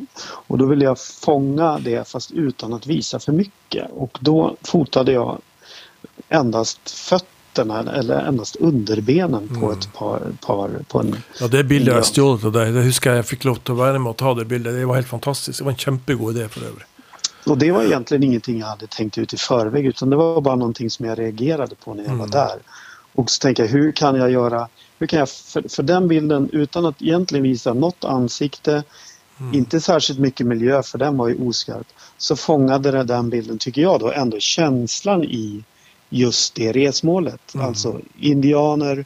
Och 0.47 0.57
då 0.57 0.65
ville 0.65 0.85
jag 0.85 0.99
fånga 0.99 1.79
det 1.79 2.07
fast 2.07 2.31
utan 2.31 2.73
att 2.73 2.87
visa 2.87 3.19
för 3.19 3.31
mycket 3.31 3.91
och 3.91 4.17
då 4.21 4.55
fotade 4.63 5.11
jag 5.11 5.37
endast 6.29 6.89
fötterna 6.89 7.93
eller 7.93 8.19
endast 8.25 8.55
underbenen 8.55 9.47
på 9.47 9.65
Mm. 9.65 9.79
ett 9.79 9.93
par, 9.93 10.21
par 10.45 10.69
på 10.87 10.99
en 10.99 11.15
Ja, 11.39 11.47
det 11.47 11.63
bildet 11.63 11.93
har 11.93 11.99
Ja. 11.99 12.05
jeg 12.05 12.13
stjålet 12.13 12.43
av 12.45 12.51
deg. 12.51 12.73
Det 12.73 12.83
husker 12.83 13.09
jeg 13.09 13.17
jeg 13.17 13.25
fikk 13.25 13.45
lov 13.45 13.57
å 13.69 13.73
være 13.73 13.99
med 13.99 14.09
og 14.09 14.17
ta 14.17 14.33
det 14.33 14.45
bildet. 14.45 14.73
Det 14.75 14.85
var 14.85 14.95
helt 14.95 15.07
fantastisk. 15.07 15.59
Det 15.59 15.65
var 15.65 15.71
en 15.71 15.77
kjempegod 15.77 16.35
idé 16.37 16.47
for 16.49 16.61
øvrig. 16.65 16.85
Och 17.47 17.57
det 17.57 17.71
var 17.71 17.83
egentligen 17.83 18.23
ingenting 18.23 18.59
jag 18.59 18.67
hade 18.67 18.87
tänkt 18.87 19.17
ut 19.17 19.33
i 19.33 19.37
förväg 19.37 19.85
utan 19.85 20.09
det 20.09 20.15
var 20.15 20.41
bara 20.41 20.55
någonting 20.55 20.89
som 20.89 21.05
jag 21.05 21.19
reagerade 21.19 21.75
på 21.75 21.93
när 21.93 22.03
jag 22.03 22.13
Mm. 22.13 22.19
var 22.19 22.27
där. 22.27 22.59
Och 23.17 23.31
så 23.31 23.39
tänkte 23.39 23.63
jag, 23.63 23.69
hur 23.69 23.91
kan 23.91 24.15
jag 24.15 24.31
göra, 24.31 24.67
hur 24.99 25.07
kan 25.07 25.19
jag 25.19 25.29
för, 25.29 25.69
för 25.69 25.83
den 25.83 26.07
bilden 26.07 26.49
utan 26.53 26.85
att 26.85 27.01
egentligen 27.01 27.43
visa 27.43 27.73
något 27.73 28.03
ansikte, 28.03 28.83
Mm. 29.39 29.53
inte 29.53 29.81
särskilt 29.81 30.19
mycket 30.19 30.47
miljö 30.47 30.83
för 30.83 30.97
den 30.97 31.17
var 31.17 31.27
ju 31.27 31.47
oskarp, 31.47 31.87
så 32.17 32.35
fångade 32.35 33.03
den 33.03 33.29
bilden, 33.29 33.57
tycker 33.57 33.81
jag 33.81 33.99
då, 33.99 34.11
ändå 34.11 34.39
känslan 34.39 35.23
i 35.23 35.63
just 36.09 36.55
det 36.55 36.71
resmålet. 36.71 37.55
Mm. 37.55 37.67
Alltså 37.67 38.01
indianer 38.19 39.05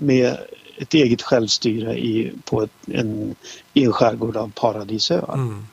med 0.00 0.36
ett 0.78 0.94
eget 0.94 1.22
självstyre 1.22 1.98
i, 1.98 2.32
på 2.44 2.62
ett, 2.62 2.70
en, 2.86 3.34
i 3.74 3.84
en 3.84 3.92
skärgård 3.92 4.36
av 4.36 4.52
paradisöar. 4.54 5.34
Mm. 5.34 5.66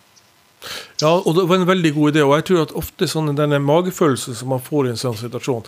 Ja, 1.02 1.10
og 1.26 1.36
det 1.36 1.48
var 1.50 1.56
en 1.62 1.68
veldig 1.68 1.94
god 1.96 2.14
idé. 2.14 2.22
Og 2.26 2.36
jeg 2.38 2.46
tror 2.50 2.62
at 2.64 2.72
ofte 2.80 3.08
sånn 3.08 3.36
denne 3.36 3.60
magefølelsen 3.60 4.36
som 4.36 4.50
man 4.50 4.62
får 4.64 4.88
i 4.88 4.90
en 4.94 5.02
sånn 5.02 5.18
situasjon 5.20 5.64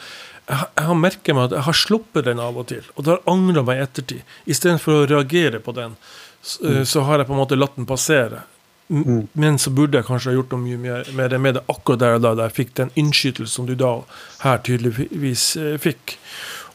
Jeg, 0.47 0.57
har- 0.57 0.69
jeg 0.77 0.85
har 0.85 0.95
merket 0.95 1.35
meg 1.35 1.43
at 1.45 1.51
jeg 1.57 1.63
har 1.65 1.73
sluppet 1.73 2.25
den 2.25 2.39
av 2.39 2.57
og 2.57 2.67
til, 2.67 2.83
og 2.95 3.03
det 3.03 3.11
har 3.15 3.21
angra 3.33 3.63
meg 3.65 3.77
i 3.79 3.81
ettertid. 3.87 4.21
Istedenfor 4.45 4.93
å 5.01 5.07
reagere 5.09 5.59
på 5.59 5.73
den, 5.73 5.95
så, 6.43 6.59
Mm. 6.63 6.85
så 6.85 7.01
har 7.03 7.17
jeg 7.17 7.27
på 7.27 7.33
en 7.33 7.39
måte 7.39 7.57
latt 7.57 7.75
den 7.75 7.85
passere. 7.87 8.43
Mm. 8.87 9.27
Men 9.33 9.57
så 9.57 9.71
burde 9.73 9.97
jeg 9.97 10.05
kanskje 10.05 10.29
ha 10.29 10.35
gjort 10.37 10.51
noe 10.51 10.59
mye 10.61 10.77
mer 10.77 11.03
med 11.13 11.31
det, 11.31 11.39
med 11.41 11.53
det 11.55 11.63
akkurat 11.67 11.97
der 11.99 12.13
og 12.15 12.21
da, 12.21 12.35
da 12.35 12.43
jeg 12.43 12.53
fikk 12.53 12.73
den 12.75 12.91
innskytelsen 12.95 13.47
som 13.55 13.65
du 13.65 13.73
da 13.75 14.03
her 14.43 14.57
tydeligvis 14.59 15.55
eh, 15.57 15.77
fikk. 15.77 16.19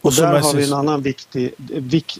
Och 0.02 0.14
som 0.14 0.24
där 0.24 0.40
har 0.40 0.54
vi 0.54 0.64
en 0.64 0.72
annan 0.72 1.02
viktig, 1.02 1.52
vik, 1.59 2.18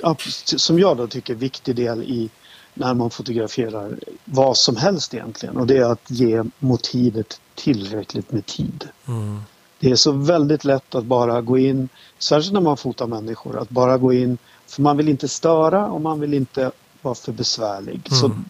som 0.57 0.79
jag 0.79 0.97
då 0.97 1.07
tycker 1.07 1.35
viktig 1.35 1.75
del 1.77 2.03
i 2.03 2.31
när 2.75 2.95
man 2.95 3.11
fotograferar 3.11 3.99
vad 4.25 4.57
som 4.57 4.77
helst 4.77 5.15
egentligen 5.15 5.57
och 5.57 5.67
det 5.67 5.77
är 5.77 5.85
att 5.93 6.11
ge 6.11 6.43
motivet 6.59 7.41
tillräckligt 7.55 8.33
med 8.33 8.47
tid. 8.47 8.89
Mm. 9.09 9.41
Det 9.81 9.91
är 9.91 9.97
så 9.97 10.13
väldigt 10.13 10.65
lätt 10.65 10.95
att 10.95 11.05
bara 11.05 11.41
gå 11.41 11.59
in, 11.59 11.89
särskilt 12.19 12.53
när 12.53 12.61
man 12.61 12.77
fotar 12.77 13.07
människor, 13.07 13.59
att 13.59 13.69
bara 13.71 13.99
gå 13.99 14.13
in 14.13 14.39
för 14.67 14.83
man 14.83 14.97
vill 14.97 15.09
inte 15.09 15.29
störa 15.29 15.87
och 15.87 16.01
man 16.01 16.21
vill 16.21 16.35
inte 16.35 16.71
vara 17.03 17.15
för 17.15 17.33
besvärlig. 17.33 18.01
Så, 18.11 18.27
Mm. 18.27 18.45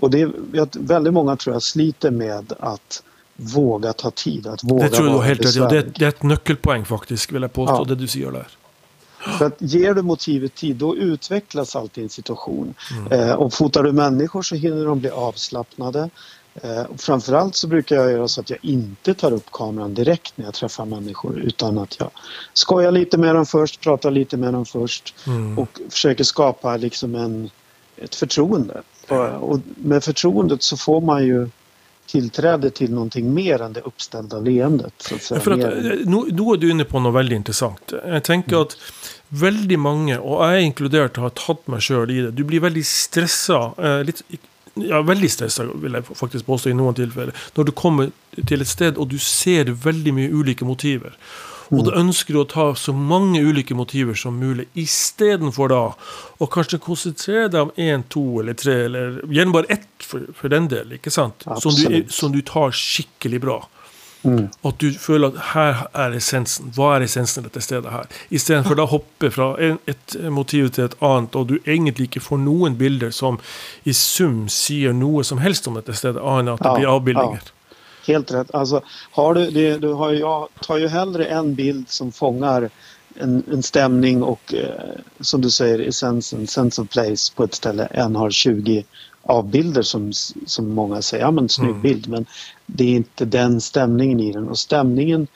och 0.00 0.10
det 0.10 0.20
är, 0.20 0.32
jag- 0.52 0.68
väldigt 0.80 1.12
många 1.12 1.36
tror 1.36 1.54
jag 1.54 1.62
sliter 1.62 2.10
med 2.10 2.52
att 2.60 3.02
våga 3.36 3.92
ta 3.92 4.10
tid, 4.10 4.46
att 4.46 4.64
våga 4.64 4.84
Det 4.84 4.90
tror 4.90 5.06
har 5.06 5.14
vara 5.14 5.26
helt 5.26 5.40
besvärlig. 5.40 5.84
Det, 5.84 5.98
det 5.98 6.04
er 6.04 6.08
et 6.08 6.22
nøkkelpoeng, 6.22 6.84
faktisk, 6.84 7.32
vil 7.32 7.42
jeg 7.42 7.52
påstå, 7.52 7.76
Ja. 7.78 7.84
det 7.84 7.94
du 7.98 8.06
sier 8.06 8.30
der. 8.32 8.46
För 9.38 9.44
att 9.46 9.56
ger 9.58 9.94
du 9.94 10.02
motivet 10.02 10.54
tid 10.54 10.76
då 10.76 10.96
utvecklas 10.96 11.76
alltid 11.76 12.04
en 12.04 12.10
situation. 12.10 12.74
Mm. 12.98 13.12
Eh, 13.12 13.32
och 13.34 13.52
fotar 13.54 13.82
du 13.82 13.92
människor 13.92 14.42
så 14.42 14.54
hinner 14.54 14.84
de 14.86 15.00
bli 15.00 15.10
avslappnade. 15.10 16.10
Eh, 16.62 16.82
och 16.82 17.00
framförallt 17.00 17.56
så 17.56 17.66
brukar 17.68 17.96
jag 17.96 18.10
göra 18.12 18.28
så 18.28 18.40
att 18.40 18.50
jag 18.50 18.58
inte 18.62 19.14
tar 19.14 19.32
upp 19.32 19.52
kameran 19.52 19.94
direkt 19.94 20.32
när 20.36 20.44
jag 20.44 20.54
träffar 20.54 20.84
människor 20.84 21.38
utan 21.38 21.78
att 21.78 21.96
jag 22.00 22.10
skojar 22.52 22.90
lite 22.92 23.18
med 23.18 23.34
dem 23.34 23.46
först, 23.46 23.80
pratar 23.80 24.10
lite 24.10 24.36
med 24.36 24.52
dem 24.52 24.64
först 24.64 25.14
Mm. 25.26 25.58
och 25.58 25.80
försöker 25.90 26.24
skapa 26.24 26.76
liksom 26.76 27.14
en, 27.14 27.50
ett 27.96 28.14
förtroende. 28.14 28.82
Och, 29.40 29.60
med 29.76 30.04
förtroendet 30.04 30.62
så 30.62 30.76
får 30.76 31.00
man 31.00 31.24
ju 31.26 31.48
tillträde 32.06 32.70
till 32.70 32.92
någonting 32.92 33.34
mer 33.34 33.62
än 33.62 33.72
det 33.72 33.80
uppställda 33.80 34.38
leendet. 34.38 34.92
Så 34.98 35.14
att 35.14 35.22
säga. 35.22 35.38
Ja, 35.38 35.44
For 35.44 35.52
at, 35.52 35.58
Mer- 35.58 35.92
eh, 36.00 36.06
nå, 36.08 36.26
nå 36.30 36.54
er 36.54 36.58
du 36.58 36.70
inne 36.70 36.84
på 36.84 37.00
noe 37.02 37.12
veldig 37.12 37.36
interessant. 37.36 37.92
Jeg 38.06 38.22
tenker 38.24 38.60
at 38.62 38.76
veldig 39.30 39.78
mange, 39.80 40.18
og 40.20 40.44
jeg 40.44 40.68
inkludert, 40.70 41.18
har 41.22 41.34
tatt 41.38 41.64
meg 41.70 41.82
sjøl 41.84 42.12
i 42.12 42.20
det. 42.26 42.34
Du 42.36 42.44
blir 42.46 42.62
veldig 42.64 42.84
stressa. 42.86 43.72
Eh, 43.78 44.02
litt, 44.06 44.22
ja, 44.76 45.00
veldig 45.06 45.30
stressa, 45.32 45.66
vil 45.82 45.98
jeg 45.98 46.06
faktisk 46.12 46.46
påstå 46.46 46.70
i 46.70 46.78
noen 46.78 46.96
tilfeller. 46.98 47.34
Når 47.56 47.68
du 47.68 47.74
kommer 47.76 48.14
til 48.36 48.62
et 48.62 48.70
sted 48.70 49.00
og 49.00 49.10
du 49.10 49.18
ser 49.22 49.72
veldig 49.72 50.14
mye 50.16 50.32
ulike 50.32 50.68
motiver. 50.68 51.16
Og 51.74 51.82
da 51.88 51.96
ønsker 51.98 52.36
du 52.36 52.40
å 52.44 52.46
ta 52.46 52.66
så 52.78 52.92
mange 52.94 53.40
ulike 53.42 53.74
motiver 53.74 54.14
som 54.18 54.36
mulig, 54.38 54.68
istedenfor 54.78 55.72
da 55.72 55.80
å 56.38 56.46
kanskje 56.52 56.78
konsentrere 56.82 57.48
deg 57.50 57.64
om 57.64 57.72
én, 57.74 58.04
to 58.12 58.22
eller 58.42 58.54
tre, 58.58 58.76
eller 58.86 59.16
gjerne 59.26 59.54
bare 59.56 59.72
ett 59.74 59.88
for, 60.06 60.28
for 60.36 60.52
den 60.52 60.68
del, 60.70 60.94
ikke 61.00 61.10
sant? 61.10 61.46
Som 61.62 61.74
du, 61.74 62.04
som 62.12 62.34
du 62.34 62.38
tar 62.46 62.76
skikkelig 62.76 63.42
bra. 63.42 63.58
Mm. 64.26 64.48
At 64.66 64.78
du 64.82 64.90
føler 64.98 65.28
at 65.28 65.42
her 65.52 65.82
er 65.94 66.16
essensen. 66.18 66.72
Hva 66.74 66.96
er 66.96 67.06
essensen 67.06 67.44
i 67.44 67.46
dette 67.46 67.62
stedet 67.64 67.92
her? 67.92 68.08
Istedenfor 68.34 68.82
å 68.82 68.88
hoppe 68.90 69.30
fra 69.30 69.52
en, 69.62 69.78
et 69.86 70.16
motiv 70.32 70.72
til 70.74 70.88
et 70.88 70.96
annet, 71.04 71.36
og 71.38 71.52
du 71.52 71.58
egentlig 71.62 72.10
ikke 72.10 72.24
får 72.24 72.42
noen 72.42 72.78
bilder 72.80 73.14
som 73.14 73.38
i 73.84 73.94
sum 73.96 74.46
sier 74.52 74.96
noe 74.96 75.24
som 75.24 75.42
helst 75.42 75.68
om 75.70 75.78
dette 75.78 75.94
stedet, 75.94 76.22
annet 76.22 76.46
enn 76.46 76.54
at 76.56 76.64
det 76.64 76.72
Ja, 76.72 76.80
blir 76.80 76.94
avbildninger. 76.96 77.52
Helt 78.06 78.32
rätt. 78.32 78.54
Alltså, 78.54 78.80
har 79.10 79.34
du, 79.34 79.50
det, 79.50 79.78
du 79.78 79.92
har, 79.92 80.12
jag 80.12 80.48
tar 80.62 80.78
ju 80.78 80.88
hellre 80.88 81.26
en 81.26 81.54
bild 81.54 81.88
som 81.88 82.12
fångar 82.12 82.70
en, 83.18 83.42
en 83.52 83.62
stämning 83.62 84.22
och 84.22 84.54
eh, 84.54 84.70
som 85.20 85.40
du 85.40 85.50
säger 85.50 85.78
essensen, 85.78 86.46
sense 86.46 86.82
of 86.82 86.88
place 86.88 87.32
på 87.36 87.44
ett 87.44 87.54
ställe 87.54 87.86
än 87.86 88.16
har 88.16 88.30
20 88.30 88.84
avbilder 89.28 89.82
som, 89.82 90.12
som 90.46 90.68
många 90.74 91.02
säger, 91.02 91.24
ja 91.24 91.30
men 91.30 91.48
snygg 91.48 91.70
Mm. 91.70 91.82
bild 91.82 92.08
men 92.08 92.26
det 92.66 92.84
är 92.84 92.88
inte 92.96 93.24
den 93.24 93.60
stämningen 93.60 94.20
i 94.20 94.32
den 94.32 94.48
och 94.48 94.58
stämningen 94.58 95.26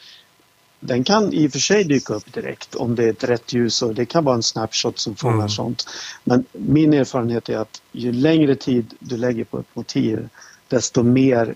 den 0.81 1.05
kan 1.05 1.33
i 1.33 1.49
och 1.49 1.53
för 1.53 1.59
sig 1.59 1.85
dyka 1.85 2.15
upp 2.15 2.33
direkt 2.33 2.75
om 2.75 2.95
det 2.95 3.05
är 3.05 3.11
ett 3.11 3.25
rätt 3.25 3.53
ljus 3.53 3.83
och 3.83 3.95
det 3.95 4.07
kan 4.07 4.25
vara 4.25 4.35
en 4.35 4.43
snapshot 4.43 4.99
som 4.99 5.17
fångar 5.17 5.37
Mm. 5.37 5.49
sånt. 5.49 5.87
Men 6.25 6.45
min 6.53 6.95
erfarenhet 6.95 7.49
är 7.49 7.59
att 7.59 7.83
ju 7.93 8.13
längre 8.13 8.55
tid 8.57 8.95
du 8.99 9.17
lägger 9.17 9.45
på 9.45 9.59
ett 9.59 9.77
motiv 9.77 10.29
desto 10.69 11.03
mer 11.03 11.55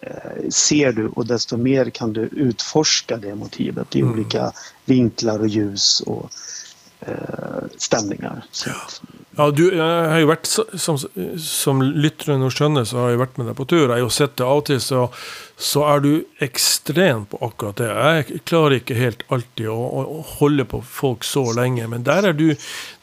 eh, 0.00 0.48
ser 0.50 0.92
du 0.92 1.08
och 1.08 1.26
desto 1.26 1.56
mer 1.56 1.90
kan 1.90 2.12
du 2.12 2.20
utforska 2.20 3.16
det 3.16 3.34
motivet 3.34 3.96
i 3.96 4.00
Mm. 4.00 4.12
olika 4.12 4.52
vinklar 4.84 5.38
och 5.38 5.48
ljus 5.48 6.00
och 6.00 6.30
eh, 7.00 7.64
stämningar. 7.78 8.44
Så, 8.50 8.70
Ja, 9.32 9.46
du, 9.48 9.62
jeg 9.72 9.80
har 9.80 10.18
jo 10.20 10.28
vært, 10.28 10.48
som, 10.76 10.98
som 11.40 11.78
lytterne 11.80 12.36
nå 12.42 12.50
skjønner, 12.52 12.84
så 12.84 12.98
har 13.00 13.14
jeg 13.14 13.20
vært 13.22 13.38
med 13.40 13.46
deg 13.48 13.56
på 13.56 13.64
tur. 13.64 13.86
Jeg 13.86 13.94
har 13.94 14.02
jo 14.02 14.10
sett 14.12 14.34
det 14.36 14.44
av 14.44 14.58
og 14.60 14.64
til, 14.68 14.80
så, 14.84 15.04
så 15.56 15.84
er 15.88 16.02
du 16.04 16.10
ekstrem 16.44 17.22
på 17.30 17.38
akkurat 17.46 17.78
det. 17.80 17.86
Jeg 17.88 18.42
klarer 18.50 18.76
ikke 18.76 18.98
helt 18.98 19.22
alltid 19.32 19.70
å, 19.72 19.78
å 20.02 20.18
holde 20.34 20.66
på 20.68 20.82
folk 20.84 21.24
så 21.24 21.46
lenge, 21.56 21.86
men 21.88 22.04
der 22.04 22.28
er 22.28 22.36
du 22.36 22.50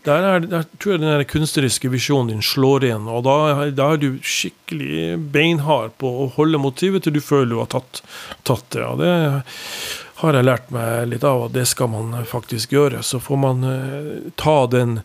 der, 0.06 0.28
er, 0.28 0.46
der 0.52 0.68
tror 0.78 0.94
jeg 0.94 1.02
den 1.02 1.16
der 1.16 1.26
kunstneriske 1.28 1.90
visjonen 1.92 2.30
din 2.36 2.46
slår 2.46 2.86
igjen. 2.86 3.08
Og 3.10 3.26
da, 3.26 3.38
da, 3.74 3.88
er 3.96 4.04
du 4.04 4.22
skikkelig 4.22 5.16
beinhard 5.34 5.96
på 5.98 6.12
å 6.24 6.28
holde 6.38 6.62
motivet 6.62 7.08
til 7.08 7.18
du 7.18 7.24
føler 7.26 7.56
du 7.56 7.58
har 7.64 7.72
tatt, 7.74 8.04
tatt 8.46 8.70
det. 8.76 8.86
Og 8.86 9.02
det 9.02 9.16
har 10.22 10.38
jeg 10.38 10.46
lært 10.46 10.70
meg 10.76 11.10
litt 11.10 11.26
av, 11.26 11.48
at 11.48 11.58
det 11.58 11.66
skal 11.74 11.90
man 11.90 12.14
faktisk 12.30 12.78
gjøre. 12.78 13.02
Så 13.02 13.18
får 13.24 13.42
man 13.42 13.66
uh, 13.66 14.30
ta 14.38 14.60
den 14.70 15.00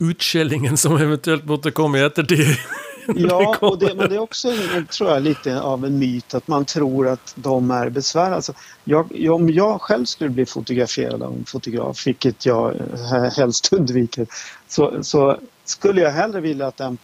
utskjellingen 0.00 0.76
som 0.76 0.96
eventuellt 0.96 1.44
måtte 1.44 1.70
komme 1.70 1.98
i 1.98 2.02
ettertid. 2.02 2.56
ja, 3.16 3.56
och 3.60 3.78
det, 3.78 3.94
men 3.94 4.08
det 4.08 4.14
är 4.14 4.18
också 4.18 4.52
tror 4.90 5.10
jag, 5.10 5.22
lite 5.22 5.60
av 5.60 5.84
en 5.84 5.98
myt 5.98 6.34
att 6.34 6.48
man 6.48 6.64
tror 6.64 7.08
att 7.08 7.32
de 7.34 7.70
är 7.70 7.90
besvärliga. 7.90 8.36
Alltså, 8.36 8.52
jag, 8.84 9.30
om 9.30 9.50
jag 9.50 9.80
själv 9.80 10.04
skulle 10.04 10.30
bli 10.30 10.46
fotograferad 10.46 11.22
av 11.22 11.32
en 11.32 11.44
fotograf, 11.44 12.06
vilket 12.06 12.46
jag 12.46 12.74
eh, 12.76 13.32
helst 13.36 13.72
undviker, 13.72 14.26
så, 14.68 14.98
så 15.02 15.38
skulle 15.64 16.00
jag 16.00 16.10
hellre 16.10 16.40
vilja 16.40 16.66
att 16.66 16.76
den 16.76 16.98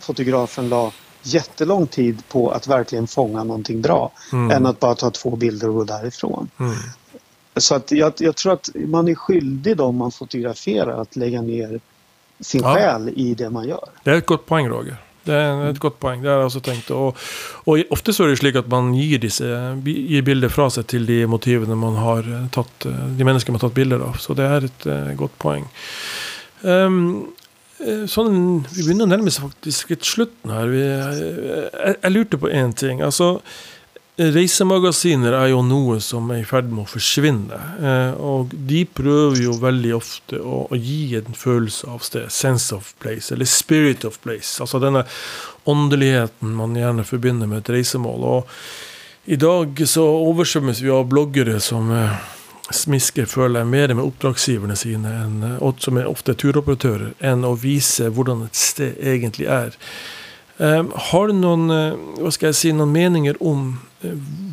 fotografen 0.00 0.68
la 0.68 0.92
jättelång 1.22 1.86
tid 1.86 2.22
på 2.28 2.50
att 2.50 2.66
verkligen 2.66 3.06
fånga 3.06 3.44
någonting 3.44 3.80
bra 3.82 4.12
mm. 4.32 4.50
än 4.50 4.66
att 4.66 4.80
bara 4.80 4.94
ta 4.94 5.10
två 5.10 5.36
bilder 5.36 5.68
och 5.68 5.74
gå 5.74 5.84
därifrån. 5.84 6.48
Mm. 6.60 6.74
Så 7.56 7.74
att 7.74 7.92
jag, 7.92 8.12
jag, 8.18 8.36
tror 8.36 8.52
att 8.52 8.68
man 8.74 9.08
är 9.08 9.14
skyldig 9.14 9.76
dem 9.76 9.96
man 9.96 10.12
fotograferar 10.12 11.00
att 11.00 11.16
lägga 11.16 11.42
ner 11.42 11.80
sin 12.40 12.62
ja. 12.62 12.74
själ 12.74 13.08
i 13.16 13.34
det 13.34 13.50
man 13.50 13.68
gör. 13.68 13.88
Det 14.04 14.10
är 14.10 14.14
ett 14.14 14.26
gott 14.26 14.46
poäng 14.46 14.68
Roger. 14.68 14.96
Det 15.26 15.34
er 15.34 15.62
et 15.70 15.80
godt 15.82 15.98
poeng. 16.02 16.22
Det 16.22 16.30
har 16.30 16.42
jeg 16.42 16.50
også 16.50 16.62
tenkt. 16.62 16.90
Og, 16.94 17.16
og, 17.66 17.80
ofte 17.94 18.14
så 18.14 18.24
er 18.24 18.32
det 18.32 18.40
slik 18.40 18.58
at 18.60 18.68
man 18.70 18.92
gir, 18.94 19.18
disse, 19.22 19.48
gir 19.82 20.26
bilder 20.26 20.52
fra 20.52 20.68
seg 20.70 20.86
til 20.92 21.06
de 21.08 21.24
motivene 21.30 21.78
man 21.78 21.98
har 21.98 22.28
tatt, 22.54 22.86
de 22.86 23.26
menneskene 23.26 23.56
man 23.56 23.60
har 23.60 23.66
tatt 23.66 23.78
bilder 23.78 24.04
av. 24.06 24.20
Så 24.22 24.36
det 24.38 24.46
er 24.46 24.68
et 24.68 24.86
uh, 24.86 25.10
godt 25.18 25.34
poeng. 25.42 25.66
Um, 26.62 27.00
sånn, 28.08 28.36
vi 28.70 28.84
begynner 28.84 29.08
å 29.08 29.10
nærme 29.10 29.32
oss 29.32 29.40
faktisk 29.42 29.90
litt 29.92 30.06
slutten 30.06 30.54
her. 30.54 30.70
Vi, 30.70 30.84
jeg, 30.84 31.96
jeg, 31.98 32.12
lurte 32.14 32.40
på 32.40 32.52
én 32.52 32.76
ting. 32.78 33.02
Altså, 33.04 33.40
Reisemagasiner 34.16 35.34
er 35.36 35.50
jo 35.50 35.58
noe 35.60 35.98
som 36.00 36.30
er 36.32 36.40
i 36.40 36.46
ferd 36.48 36.70
med 36.70 36.86
å 36.86 36.88
forsvinne. 36.88 37.56
Eh, 37.76 38.14
og 38.16 38.54
de 38.68 38.86
prøver 38.88 39.42
jo 39.42 39.58
veldig 39.60 39.92
ofte 39.92 40.40
å, 40.40 40.62
å, 40.72 40.78
gi 40.80 41.18
en 41.18 41.36
følelse 41.36 41.90
av 41.92 42.00
sted. 42.06 42.30
Sense 42.32 42.72
of 42.72 42.94
place, 43.02 43.28
eller 43.34 43.48
spirit 43.50 44.06
of 44.08 44.16
place. 44.24 44.54
Altså 44.64 44.80
denne 44.80 45.04
åndeligheten 45.68 46.56
man 46.56 46.78
gjerne 46.80 47.04
forbinder 47.04 47.50
med 47.50 47.60
et 47.60 47.74
reisemål. 47.76 48.24
Og 48.24 49.28
i 49.28 49.36
dag 49.36 49.84
så 49.84 50.06
oversvømmes 50.30 50.80
vi 50.80 50.96
av 50.96 51.04
bloggere 51.12 51.60
som 51.60 51.92
eh, 51.92 52.16
smisker, 52.72 53.28
føler 53.28 53.66
jeg, 53.66 53.72
mer 53.74 53.96
med 53.98 54.06
oppdragsgiverne 54.06 54.80
sine, 54.80 55.12
enn, 55.26 55.40
eh, 55.52 55.72
som 55.84 56.00
er 56.00 56.08
ofte 56.08 56.32
turoperatører, 56.40 57.12
enn 57.20 57.44
å 57.44 57.52
vise 57.60 58.08
hvordan 58.08 58.46
et 58.48 58.56
sted 58.56 58.96
egentlig 59.12 59.52
er. 59.52 59.76
Um, 60.58 60.92
har 61.10 61.28
du 61.28 61.36
noen, 61.36 61.68
hva 62.16 62.30
skal 62.32 62.48
jeg 62.48 62.56
si, 62.56 62.70
noen 62.72 62.94
meninger 62.94 63.36
om 63.44 63.74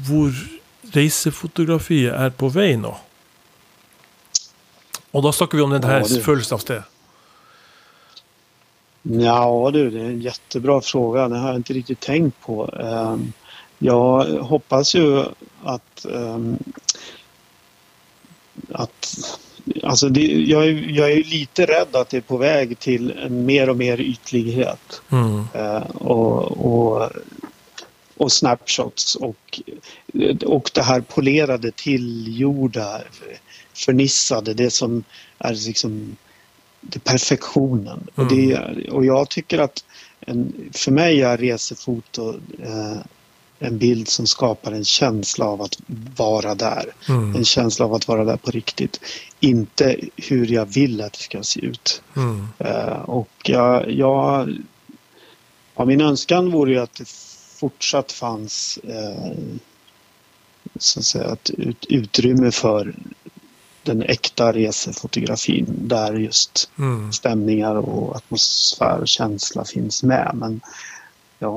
hvor 0.03 0.35
reisefotografiet 0.93 2.11
er 2.11 2.33
på 2.35 2.49
vei 2.51 2.73
nå? 2.75 2.91
Och 5.13 5.21
då 5.21 5.31
snackar 5.31 5.57
vi 5.57 5.63
om 5.63 5.69
den 5.69 5.83
här 5.83 5.99
ja, 6.09 6.21
følelsen 6.21 6.55
av. 6.55 6.83
Ja 9.03 9.69
du, 9.73 9.89
det 9.89 9.99
är 9.99 10.05
en 10.05 10.21
jättebra 10.21 10.81
fråga. 10.81 11.27
Det 11.27 11.37
har 11.37 11.47
jag 11.47 11.55
inte 11.55 11.73
riktigt 11.73 11.99
tänkt 11.99 12.41
på. 12.41 12.69
Ehm, 12.79 13.33
jag 13.77 14.25
hoppas 14.25 14.95
ju 14.95 15.23
att, 15.63 16.05
ehm, 16.05 16.57
att 18.71 19.39
Alltså 19.83 20.09
det, 20.09 20.21
jag, 20.21 20.65
är, 20.65 20.89
jag 20.89 21.11
är 21.11 21.23
lite 21.23 21.65
rädd 21.65 21.95
att 21.95 22.09
det 22.09 22.17
är 22.17 22.21
på 22.21 22.37
väg 22.37 22.79
till 22.79 23.29
mer 23.29 23.69
och 23.69 23.77
mer 23.77 24.01
ytlighet. 24.01 25.01
Mm. 25.11 25.45
Uh, 25.55 25.85
och, 25.95 26.65
och, 26.65 27.09
och, 28.17 28.31
snapshots 28.31 29.15
och, 29.15 29.61
och 30.45 30.71
det 30.73 30.81
här 30.81 31.01
polerade, 31.01 31.71
tillgjorda, 31.71 33.01
förnissade, 33.73 34.53
det 34.53 34.69
som 34.69 35.03
är 35.39 35.53
liksom 35.53 36.15
det 36.81 37.03
perfektionen. 37.03 38.07
Mm. 38.15 38.27
Och, 38.27 38.35
det, 38.35 38.89
och 38.89 39.05
jag 39.05 39.29
tycker 39.29 39.59
att 39.59 39.85
en, 40.19 40.69
för 40.73 40.91
mig 40.91 41.21
är 41.21 41.37
resefoto 41.37 42.29
uh, 42.65 42.97
en 43.63 43.77
bild 43.77 44.07
som 44.07 44.27
skapar 44.27 44.71
en 44.71 44.85
känsla 44.85 45.45
av 45.45 45.61
att 45.61 45.77
vara 46.17 46.55
där. 46.55 46.85
Mm. 47.09 47.35
En 47.35 47.45
känsla 47.45 47.85
av 47.85 47.93
att 47.93 48.07
vara 48.07 48.25
där 48.25 48.37
på 48.37 48.51
riktigt. 48.51 48.99
Inte 49.39 49.99
hur 50.15 50.47
jag 50.47 50.65
vill 50.65 51.01
att 51.01 51.13
det 51.13 51.19
ska 51.19 51.43
se 51.43 51.59
ut. 51.59 52.01
Mm. 52.15 52.47
Uh, 52.65 53.01
och 53.09 53.29
jag, 53.43 53.91
jag, 53.91 54.49
ja, 55.75 55.85
min 55.85 56.01
önskan 56.01 56.51
vore 56.51 56.71
ju 56.71 56.79
att 56.79 56.93
det 56.93 57.09
fortsatt 57.59 58.11
fanns 58.11 58.79
uh, 58.89 59.33
så 60.79 60.99
att 60.99 61.05
säga, 61.05 61.33
ett 61.33 61.49
ut, 61.49 61.85
utrymme 61.89 62.51
för 62.51 62.95
den 63.83 64.01
äkta 64.01 64.53
resefotografin 64.53 65.65
där 65.67 66.13
just 66.13 66.69
mm. 66.77 67.13
stämningar 67.13 67.75
och 67.75 68.15
atmosfär 68.15 68.99
och 68.99 69.07
känsla 69.07 69.65
finns 69.65 70.03
med. 70.03 70.31
Men 70.33 70.61
ja, 71.43 71.53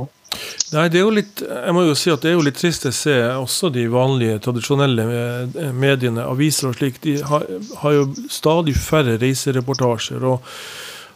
Nei, 0.75 0.89
det 0.91 0.99
er 0.99 1.05
jo 1.05 1.15
litt 1.15 1.43
Jeg 1.45 1.75
må 1.77 1.85
jo 1.87 1.95
si 1.99 2.11
at 2.13 2.25
det 2.25 2.33
er 2.33 2.37
jo 2.37 2.45
litt 2.45 2.59
trist 2.59 2.89
å 2.89 2.93
se 2.95 3.15
også 3.37 3.71
de 3.75 3.87
vanlige, 3.93 4.41
tradisjonelle 4.45 5.07
eh, 5.07 5.71
mediene, 5.73 6.27
aviser 6.27 6.73
og 6.73 6.79
slik, 6.79 6.99
de 7.05 7.17
har, 7.25 7.47
har 7.83 7.95
jo 7.95 8.09
stadig 8.33 8.75
færre 8.79 9.17
reisereportasjer. 9.23 10.27
Og, 10.27 10.51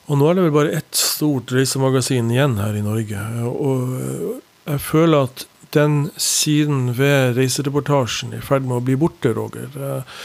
og, 0.07 0.15
nå 0.17 0.31
er 0.31 0.39
det 0.39 0.47
vel 0.47 0.55
bare 0.55 0.77
ett 0.79 0.95
stort 0.97 1.53
reisemagasin 1.55 2.31
igjen 2.33 2.57
her 2.63 2.79
i 2.79 2.85
Norge. 2.87 3.27
Og 3.51 3.99
eh, 3.99 4.23
jeg 4.71 4.85
føler 4.87 5.27
at 5.27 5.45
den 5.75 5.99
siden 6.19 6.95
ved 6.99 7.37
reisereportasjen 7.39 8.35
er 8.35 8.43
i 8.43 8.47
ferd 8.47 8.67
med 8.67 8.79
å 8.79 8.87
bli 8.87 8.97
borte, 8.99 9.35
Roger. 9.35 9.69
Eh, 9.75 10.23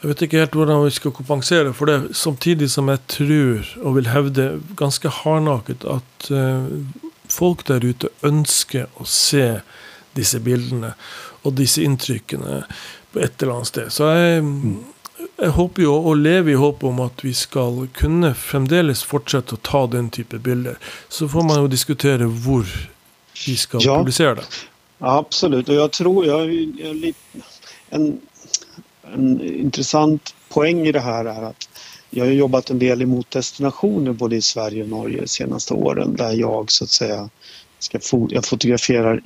jeg 0.00 0.08
vet 0.08 0.22
ikke 0.24 0.40
helt 0.40 0.54
hvordan 0.56 0.86
vi 0.86 0.94
skal 0.96 1.12
kompensere 1.12 1.74
for 1.76 1.90
det, 1.90 2.14
samtidig 2.16 2.70
som 2.72 2.88
jeg 2.88 3.02
tror, 3.12 3.72
og 3.82 3.98
vil 3.98 4.08
hevde 4.08 4.46
ganske 4.78 5.10
hardnaket, 5.12 5.84
at 5.84 6.30
uh, 6.32 7.09
folk 7.32 7.64
der 7.68 7.84
ute 7.84 8.10
ønsker 8.26 8.88
å 9.00 9.06
se 9.08 9.60
disse 10.16 10.40
bildene 10.42 10.94
og 11.46 11.54
disse 11.58 11.82
inntrykkene 11.86 12.62
på 13.12 13.22
et 13.22 13.42
eller 13.42 13.60
annet 13.60 13.70
sted. 13.70 13.92
Så 13.94 14.08
jeg, 14.14 14.42
jeg 15.40 15.54
håper 15.56 15.86
jo 15.86 15.94
og 15.96 16.20
lever 16.20 16.54
i 16.54 16.60
håp 16.60 16.84
om 16.86 17.02
at 17.04 17.24
vi 17.24 17.32
skal 17.36 17.86
kunne 17.96 18.32
fremdeles 18.38 19.04
fortsette 19.06 19.56
å 19.56 19.62
ta 19.66 19.86
den 19.90 20.10
type 20.14 20.38
bilder. 20.42 20.78
Så 21.08 21.28
får 21.30 21.46
man 21.48 21.62
jo 21.62 21.70
diskutere 21.70 22.28
hvor 22.28 22.66
vi 23.46 23.56
skal 23.56 23.84
ja, 23.84 23.98
publisere 23.98 24.40
det. 24.42 24.48
Absolut, 25.02 25.68
och 25.68 25.74
jag 25.74 25.92
tror 25.92 26.26
jag, 26.26 26.52
jag, 26.78 27.14
en, 27.90 28.20
en 29.14 29.40
intressant 29.40 30.34
poäng 30.48 30.86
i 30.86 30.92
det 30.92 31.00
här 31.00 31.24
är 31.24 31.42
att 31.42 31.68
jag 32.10 32.24
har 32.24 32.32
jobbat 32.32 32.70
en 32.70 32.78
del 32.78 33.02
emot 33.02 33.30
destinationer 33.30 34.12
både 34.12 34.36
i 34.36 34.42
Sverige 34.42 34.82
och 34.82 34.88
Norge 34.88 35.20
de 35.20 35.26
senaste 35.26 35.74
åren 35.74 36.16
där 36.16 36.32
jag 36.32 36.70
så 36.70 36.84
att 36.84 36.90
säga 36.90 37.30
ska 37.78 38.00
fot 38.00 38.32
jag 38.32 38.44
fotograferar 38.44 39.22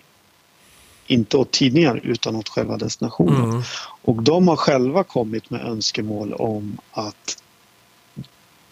inte 1.06 1.36
åt 1.36 1.50
tidningar 1.50 2.00
utan 2.04 2.36
åt 2.36 2.48
själva 2.48 2.76
destinationen. 2.76 3.50
Mm. 3.50 3.62
Och 4.02 4.22
de 4.22 4.48
har 4.48 4.56
själva 4.56 5.04
kommit 5.04 5.50
med 5.50 5.60
önskemål 5.60 6.32
om 6.32 6.78
att 6.92 7.42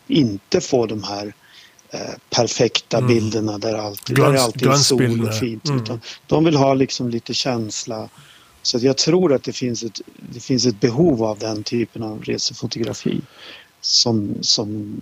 inte 0.06 0.60
få 0.60 0.86
de 0.86 1.02
här 1.02 1.34
eh, 1.90 2.00
perfekta 2.30 2.98
mm. 2.98 3.08
bilderna 3.08 3.58
där, 3.58 3.74
alltid, 3.74 4.16
Glans, 4.16 4.34
där 4.34 4.44
alltid 4.44 4.68
är 4.68 4.74
sol 4.74 5.28
och 5.28 5.34
fint. 5.34 5.68
Mm. 5.68 5.82
Utan 5.82 6.00
de 6.26 6.44
vill 6.44 6.56
ha 6.56 6.74
liksom 6.74 7.08
lite 7.08 7.34
känsla. 7.34 8.08
Så 8.62 8.78
jag 8.78 8.96
tror 8.96 9.34
att 9.34 9.42
det 9.42 9.52
finns, 9.52 9.82
ett, 9.82 10.00
det 10.32 10.40
finns 10.40 10.66
ett 10.66 10.80
behov 10.80 11.24
av 11.24 11.38
den 11.38 11.62
typen 11.62 12.02
av 12.02 12.22
resefotografi 12.22 13.20
som, 13.82 14.34
som, 14.40 14.96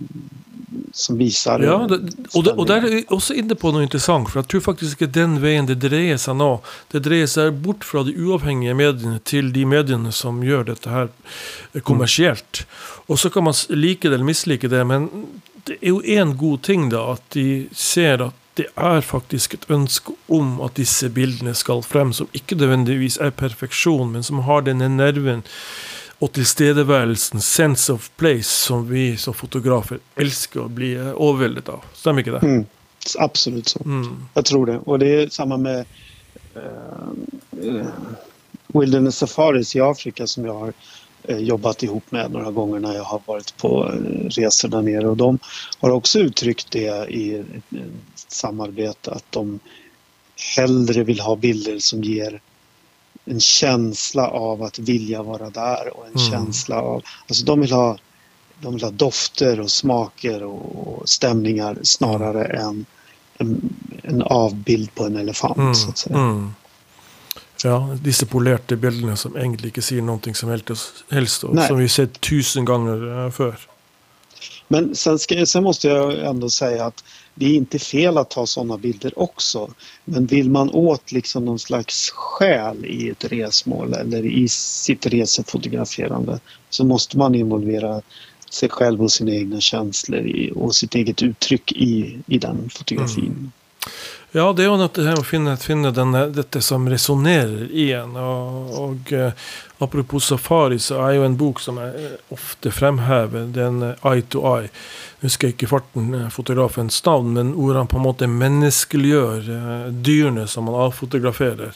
som 0.91 1.17
visar 1.17 1.59
Ja, 1.59 1.87
det, 1.89 1.95
och, 2.33 2.43
det, 2.43 2.51
och 2.51 2.65
där 2.65 2.77
är 2.77 2.81
vi 2.81 3.05
också 3.07 3.33
inne 3.33 3.55
på 3.55 3.71
något 3.71 3.81
intressant. 3.81 4.29
För 4.29 4.39
jag 4.39 4.47
tror 4.47 4.61
faktiskt 4.61 5.01
att 5.01 5.13
den 5.13 5.41
vägen 5.41 5.65
det 5.65 5.75
dreier 5.75 6.17
sig 6.17 6.35
nå. 6.35 6.61
Det 6.91 6.99
dreier 6.99 7.27
sig 7.27 7.51
bort 7.51 7.83
från 7.83 8.05
de 8.05 8.25
oavhängiga 8.25 8.73
medierna 8.73 9.19
till 9.19 9.53
de 9.53 9.65
medierna 9.65 10.11
som 10.11 10.43
gör 10.43 10.63
detta 10.63 10.89
här 10.89 11.09
kommersiellt. 11.83 12.65
Mm. 12.67 13.03
Och 13.05 13.19
så 13.19 13.29
kan 13.29 13.43
man 13.43 13.53
like 13.69 14.09
det 14.09 14.15
eller 14.15 14.25
mislike 14.25 14.67
det. 14.67 14.83
Men 14.83 15.27
det 15.63 15.77
är 15.81 15.87
ju 15.87 16.17
en 16.17 16.37
god 16.37 16.61
ting 16.61 16.89
då 16.89 17.03
att 17.03 17.29
de 17.29 17.69
ser 17.71 18.21
att 18.21 18.35
det 18.53 18.65
är 18.75 19.01
faktiskt 19.01 19.53
ett 19.53 19.69
ønske 19.71 20.11
om 20.27 20.61
att 20.61 20.75
dessa 20.75 21.09
bilderna 21.09 21.53
ska 21.53 21.81
fram, 21.81 22.13
som 22.13 22.27
inte 22.31 22.55
nödvändigtvis 22.55 23.17
är 23.17 23.31
perfektion, 23.31 24.11
men 24.11 24.23
som 24.23 24.39
har 24.39 24.61
den 24.61 24.97
nerven 24.97 25.43
og 26.21 26.29
tilstedeværelsen, 26.37 27.41
sense 27.41 27.93
of 27.93 28.09
place, 28.17 28.49
som 28.49 28.85
vi 28.89 29.17
som 29.17 29.33
fotografer 29.33 29.99
elsker 30.21 30.61
å 30.61 30.69
bli 30.69 30.93
overveldet 30.99 31.71
av. 31.73 31.85
Stemmer 31.97 32.21
ikke 32.21 32.35
det? 32.37 32.43
Mm. 32.45 32.65
Absolut 33.17 33.67
så. 33.67 33.81
Mm. 33.85 34.27
Jag 34.33 34.45
tror 34.45 34.65
det. 34.65 34.77
Och 34.77 34.99
det 34.99 35.07
är 35.07 35.29
samma 35.29 35.57
med 35.57 35.85
eh, 36.55 37.87
Wilderness 38.67 39.17
Safaris 39.17 39.75
i 39.75 39.81
Afrika 39.81 40.27
som 40.27 40.45
jag 40.45 40.53
har 40.53 40.73
eh, 41.23 41.37
jobbat 41.37 41.83
ihop 41.83 42.11
med 42.11 42.31
några 42.31 42.51
gånger 42.51 42.79
när 42.79 42.93
jag 42.93 43.03
har 43.03 43.21
varit 43.25 43.57
på 43.57 43.91
resor 44.29 44.69
där 44.69 44.81
nere. 44.81 45.07
Och 45.07 45.17
de 45.17 45.39
har 45.79 45.89
också 45.89 46.19
uttryckt 46.19 46.71
det 46.71 47.09
i 47.09 47.35
ett 47.35 48.31
samarbete 48.31 49.11
att 49.11 49.25
de 49.29 49.59
hellre 50.57 51.03
vill 51.03 51.19
ha 51.19 51.35
bilder 51.35 51.79
som 51.79 52.03
ger 52.03 52.41
en 53.25 53.39
känsla 53.39 54.27
av 54.27 54.63
att 54.63 54.79
vilja 54.79 55.23
vara 55.23 55.49
där 55.49 55.97
och 55.97 56.05
en 56.05 56.15
Mm. 56.15 56.31
känsla 56.31 56.81
av... 56.81 57.03
Alltså 57.27 57.45
de 57.45 57.61
vill 57.61 57.71
ha 57.71 57.97
de 58.61 58.73
vill 58.73 58.83
ha 58.83 58.91
dofter 58.91 59.59
och 59.59 59.71
smaker 59.71 60.43
och, 60.43 61.09
stämningar 61.09 61.77
snarare 61.83 62.45
än 62.45 62.85
en, 63.37 63.73
en 64.03 64.21
avbild 64.21 64.95
på 64.95 65.05
en 65.05 65.15
elefant. 65.15 65.57
Mm. 65.57 65.75
Så 65.75 65.89
att 65.89 65.97
säga. 65.97 66.15
Mm. 66.17 66.53
Ja, 67.63 67.97
disse 68.03 68.25
polerte 68.25 68.75
bildene 68.75 69.17
som 69.17 69.35
egentlig 69.37 69.69
ikke 69.69 69.83
sier 69.85 70.01
noe 70.01 70.33
som 70.33 70.49
helst, 70.49 71.03
helst 71.11 71.43
og 71.43 71.59
som 71.67 71.77
vi 71.77 71.85
har 71.85 71.93
sett 71.93 72.21
tusen 72.21 72.65
ganger 72.65 73.25
eh, 73.25 73.31
før. 73.31 73.59
Men 74.71 74.95
sen, 74.95 75.19
ska, 75.19 75.45
sen 75.45 75.63
måste 75.63 75.87
jag 75.87 76.25
ändå 76.25 76.49
säga 76.49 76.85
att 76.85 77.03
det 77.35 77.45
är 77.45 77.55
inte 77.55 77.79
fel 77.79 78.17
att 78.17 78.29
ta 78.29 78.45
sådana 78.45 78.77
bilder 78.77 79.19
också. 79.19 79.73
Men 80.05 80.25
vill 80.25 80.49
man 80.49 80.69
åt 80.69 81.11
liksom 81.11 81.45
någon 81.45 81.59
slags 81.59 82.09
själ 82.09 82.85
i 82.85 83.09
ett 83.09 83.23
resmål 83.23 83.93
eller 83.93 84.25
i 84.25 84.49
sitt 84.49 85.05
resefotograferande 85.05 86.39
så 86.69 86.85
måste 86.85 87.17
man 87.17 87.35
involvera 87.35 88.01
sig 88.49 88.69
själv 88.69 89.01
och 89.01 89.11
sina 89.11 89.31
egna 89.31 89.59
känslor 89.59 90.27
i, 90.27 90.51
och 90.55 90.75
sitt 90.75 90.95
eget 90.95 91.23
uttryck 91.23 91.71
i, 91.71 92.19
i 92.27 92.37
den 92.37 92.69
fotografin. 92.69 93.25
Mm. 93.25 93.51
Ja, 94.33 94.53
det 94.53 94.63
er 94.63 94.69
jo 94.69 94.87
det 94.95 95.03
här 95.03 95.19
å 95.19 95.25
finne, 95.27 95.57
finne 95.59 95.89
denne, 95.91 96.21
dette 96.31 96.61
som 96.63 96.85
resonnerer 96.87 97.65
i 97.67 97.89
en. 97.91 98.13
Og, 98.15 98.69
og 98.79 99.09
eh, 99.11 99.33
apropos 99.83 100.23
safari, 100.23 100.77
så 100.79 101.01
er 101.03 101.17
jo 101.17 101.25
en 101.25 101.33
bok 101.35 101.59
som 101.59 101.81
jeg 101.81 101.97
eh, 101.99 102.13
ofte 102.31 102.71
fremhever, 102.71 103.49
den 103.51 103.81
eh, 103.83 104.05
Eye 104.07 104.23
to 104.31 104.45
Eye. 104.47 104.69
Jeg 105.19 105.25
husker 105.25 105.51
ikke 105.51 105.67
farten 105.67 106.13
eh, 106.15 106.29
fotografens 106.31 107.01
navn, 107.03 107.33
men 107.35 107.49
hvor 107.57 107.75
på 107.91 107.99
en 107.99 108.05
måte 108.05 108.29
menneskeliggjør 108.31 109.49
eh, 109.57 109.89
dyrene 110.07 110.45
som 110.47 110.69
man 110.69 110.79
avfotograferer. 110.85 111.75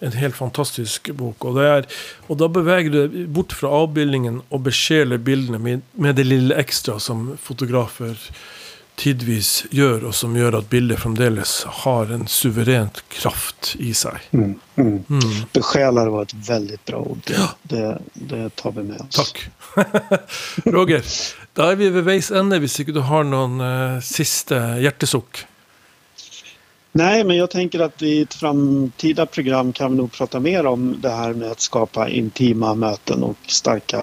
En 0.00 0.16
helt 0.16 0.38
fantastisk 0.38 1.12
bok. 1.12 1.44
Og, 1.44 1.58
det 1.60 1.66
er, 1.68 1.90
og 2.32 2.40
da 2.40 2.48
beveger 2.48 2.94
du 2.94 2.98
deg 3.02 3.28
bort 3.36 3.52
fra 3.52 3.74
avbildningen 3.82 4.40
og 4.48 4.64
besjeler 4.70 5.20
bildene 5.20 5.60
med, 5.60 5.84
med 6.00 6.16
det 6.16 6.24
lille 6.30 6.56
ekstra 6.64 6.96
som 6.96 7.34
fotografer 7.44 8.16
tidvis 9.00 9.64
gjør, 9.72 10.04
og 10.10 10.14
som 10.14 10.34
gjør 10.36 10.58
at 10.60 10.68
bildet 10.72 11.00
fremdeles 11.00 11.54
har 11.84 12.10
en 12.12 12.26
suverent 12.28 13.00
kraft 13.12 13.74
i 13.80 13.94
seg. 13.96 14.18
Mm, 14.36 14.52
mm. 14.76 14.90
Mm. 15.08 15.28
Besjälare 15.56 16.12
var 16.12 16.22
ett 16.28 16.34
väldigt 16.48 16.84
bra 16.84 17.00
ord. 17.00 17.18
Det, 17.26 17.34
Ja. 17.38 17.48
det, 17.62 17.98
det 18.14 18.56
tar 18.60 18.72
vi 18.76 18.82
med 18.82 19.00
oss. 19.00 19.16
Takk. 19.16 19.40
Roger, 20.76 21.04
da 21.56 21.70
er 21.72 21.78
vi 21.80 21.88
ved 21.94 22.04
veis 22.06 22.30
ende, 22.30 22.58
hvis 22.60 22.76
ikke 22.82 22.94
du 22.96 23.00
har 23.08 23.24
noen 23.24 23.60
eh, 23.64 24.00
siste 24.04 24.58
hjertesukk. 24.84 25.46
Nej, 26.92 27.24
men 27.24 27.36
jag 27.36 27.50
tänker 27.50 27.80
att 27.80 28.02
i 28.02 28.22
ett 28.22 28.34
framtida 28.34 29.26
program 29.26 29.72
kan 29.72 29.90
vi 29.90 29.96
nog 29.96 30.12
prata 30.12 30.40
mer 30.40 30.66
om 30.66 30.96
det 31.00 31.08
här 31.10 31.32
med 31.34 31.50
att 31.50 31.60
skapa 31.60 32.08
intima 32.08 32.74
möten 32.74 33.22
och 33.22 33.36
starka 33.46 34.02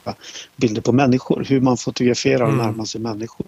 bilder 0.56 0.82
på 0.82 0.92
människor. 0.92 1.46
Hur 1.48 1.62
man 1.62 1.78
fotograferar 1.78 2.42
och 2.42 2.50
Mm. 2.54 2.66
närmar 2.66 2.86
sig 2.86 3.02
människor. 3.02 3.46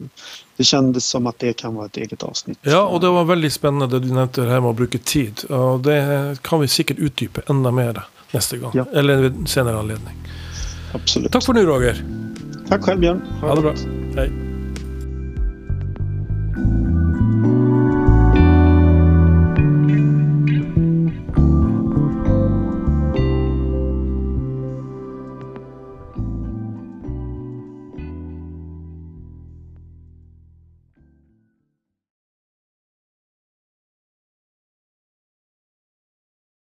Det 0.58 0.64
kändes 0.64 1.06
som 1.06 1.28
att 1.28 1.40
det 1.40 1.54
kan 1.54 1.76
vara 1.76 1.86
ett 1.86 1.98
eget 1.98 2.24
avsnitt. 2.24 2.60
Ja, 2.62 2.82
og 2.88 3.02
det 3.02 3.10
var 3.10 3.24
veldig 3.26 3.52
spennende 3.52 3.88
det 3.88 4.00
du 4.08 4.14
nevnte 4.14 4.42
her 4.42 4.60
med 4.60 4.70
å 4.70 4.74
bruke 4.74 4.98
tid. 4.98 5.46
Og 5.50 5.82
det 5.84 6.38
kan 6.42 6.60
vi 6.62 6.68
sikkert 6.68 7.00
utdype 7.00 7.42
enda 7.50 7.72
mer 7.72 8.04
neste 8.32 8.58
gang. 8.58 8.72
Ja. 8.76 8.86
Eller 8.94 9.18
ved 9.22 9.36
en 9.36 9.48
senere 9.48 9.80
anledning. 9.80 10.16
Absolut. 10.94 11.32
Takk 11.32 11.46
for 11.46 11.54
nå, 11.54 11.62
Roger. 11.62 12.04
Tack 12.70 12.84
själv 12.84 13.00
Björn. 13.00 13.22
Ha 13.42 13.56
det 13.56 13.62
bra. 13.62 13.74
Hei. 14.16 14.49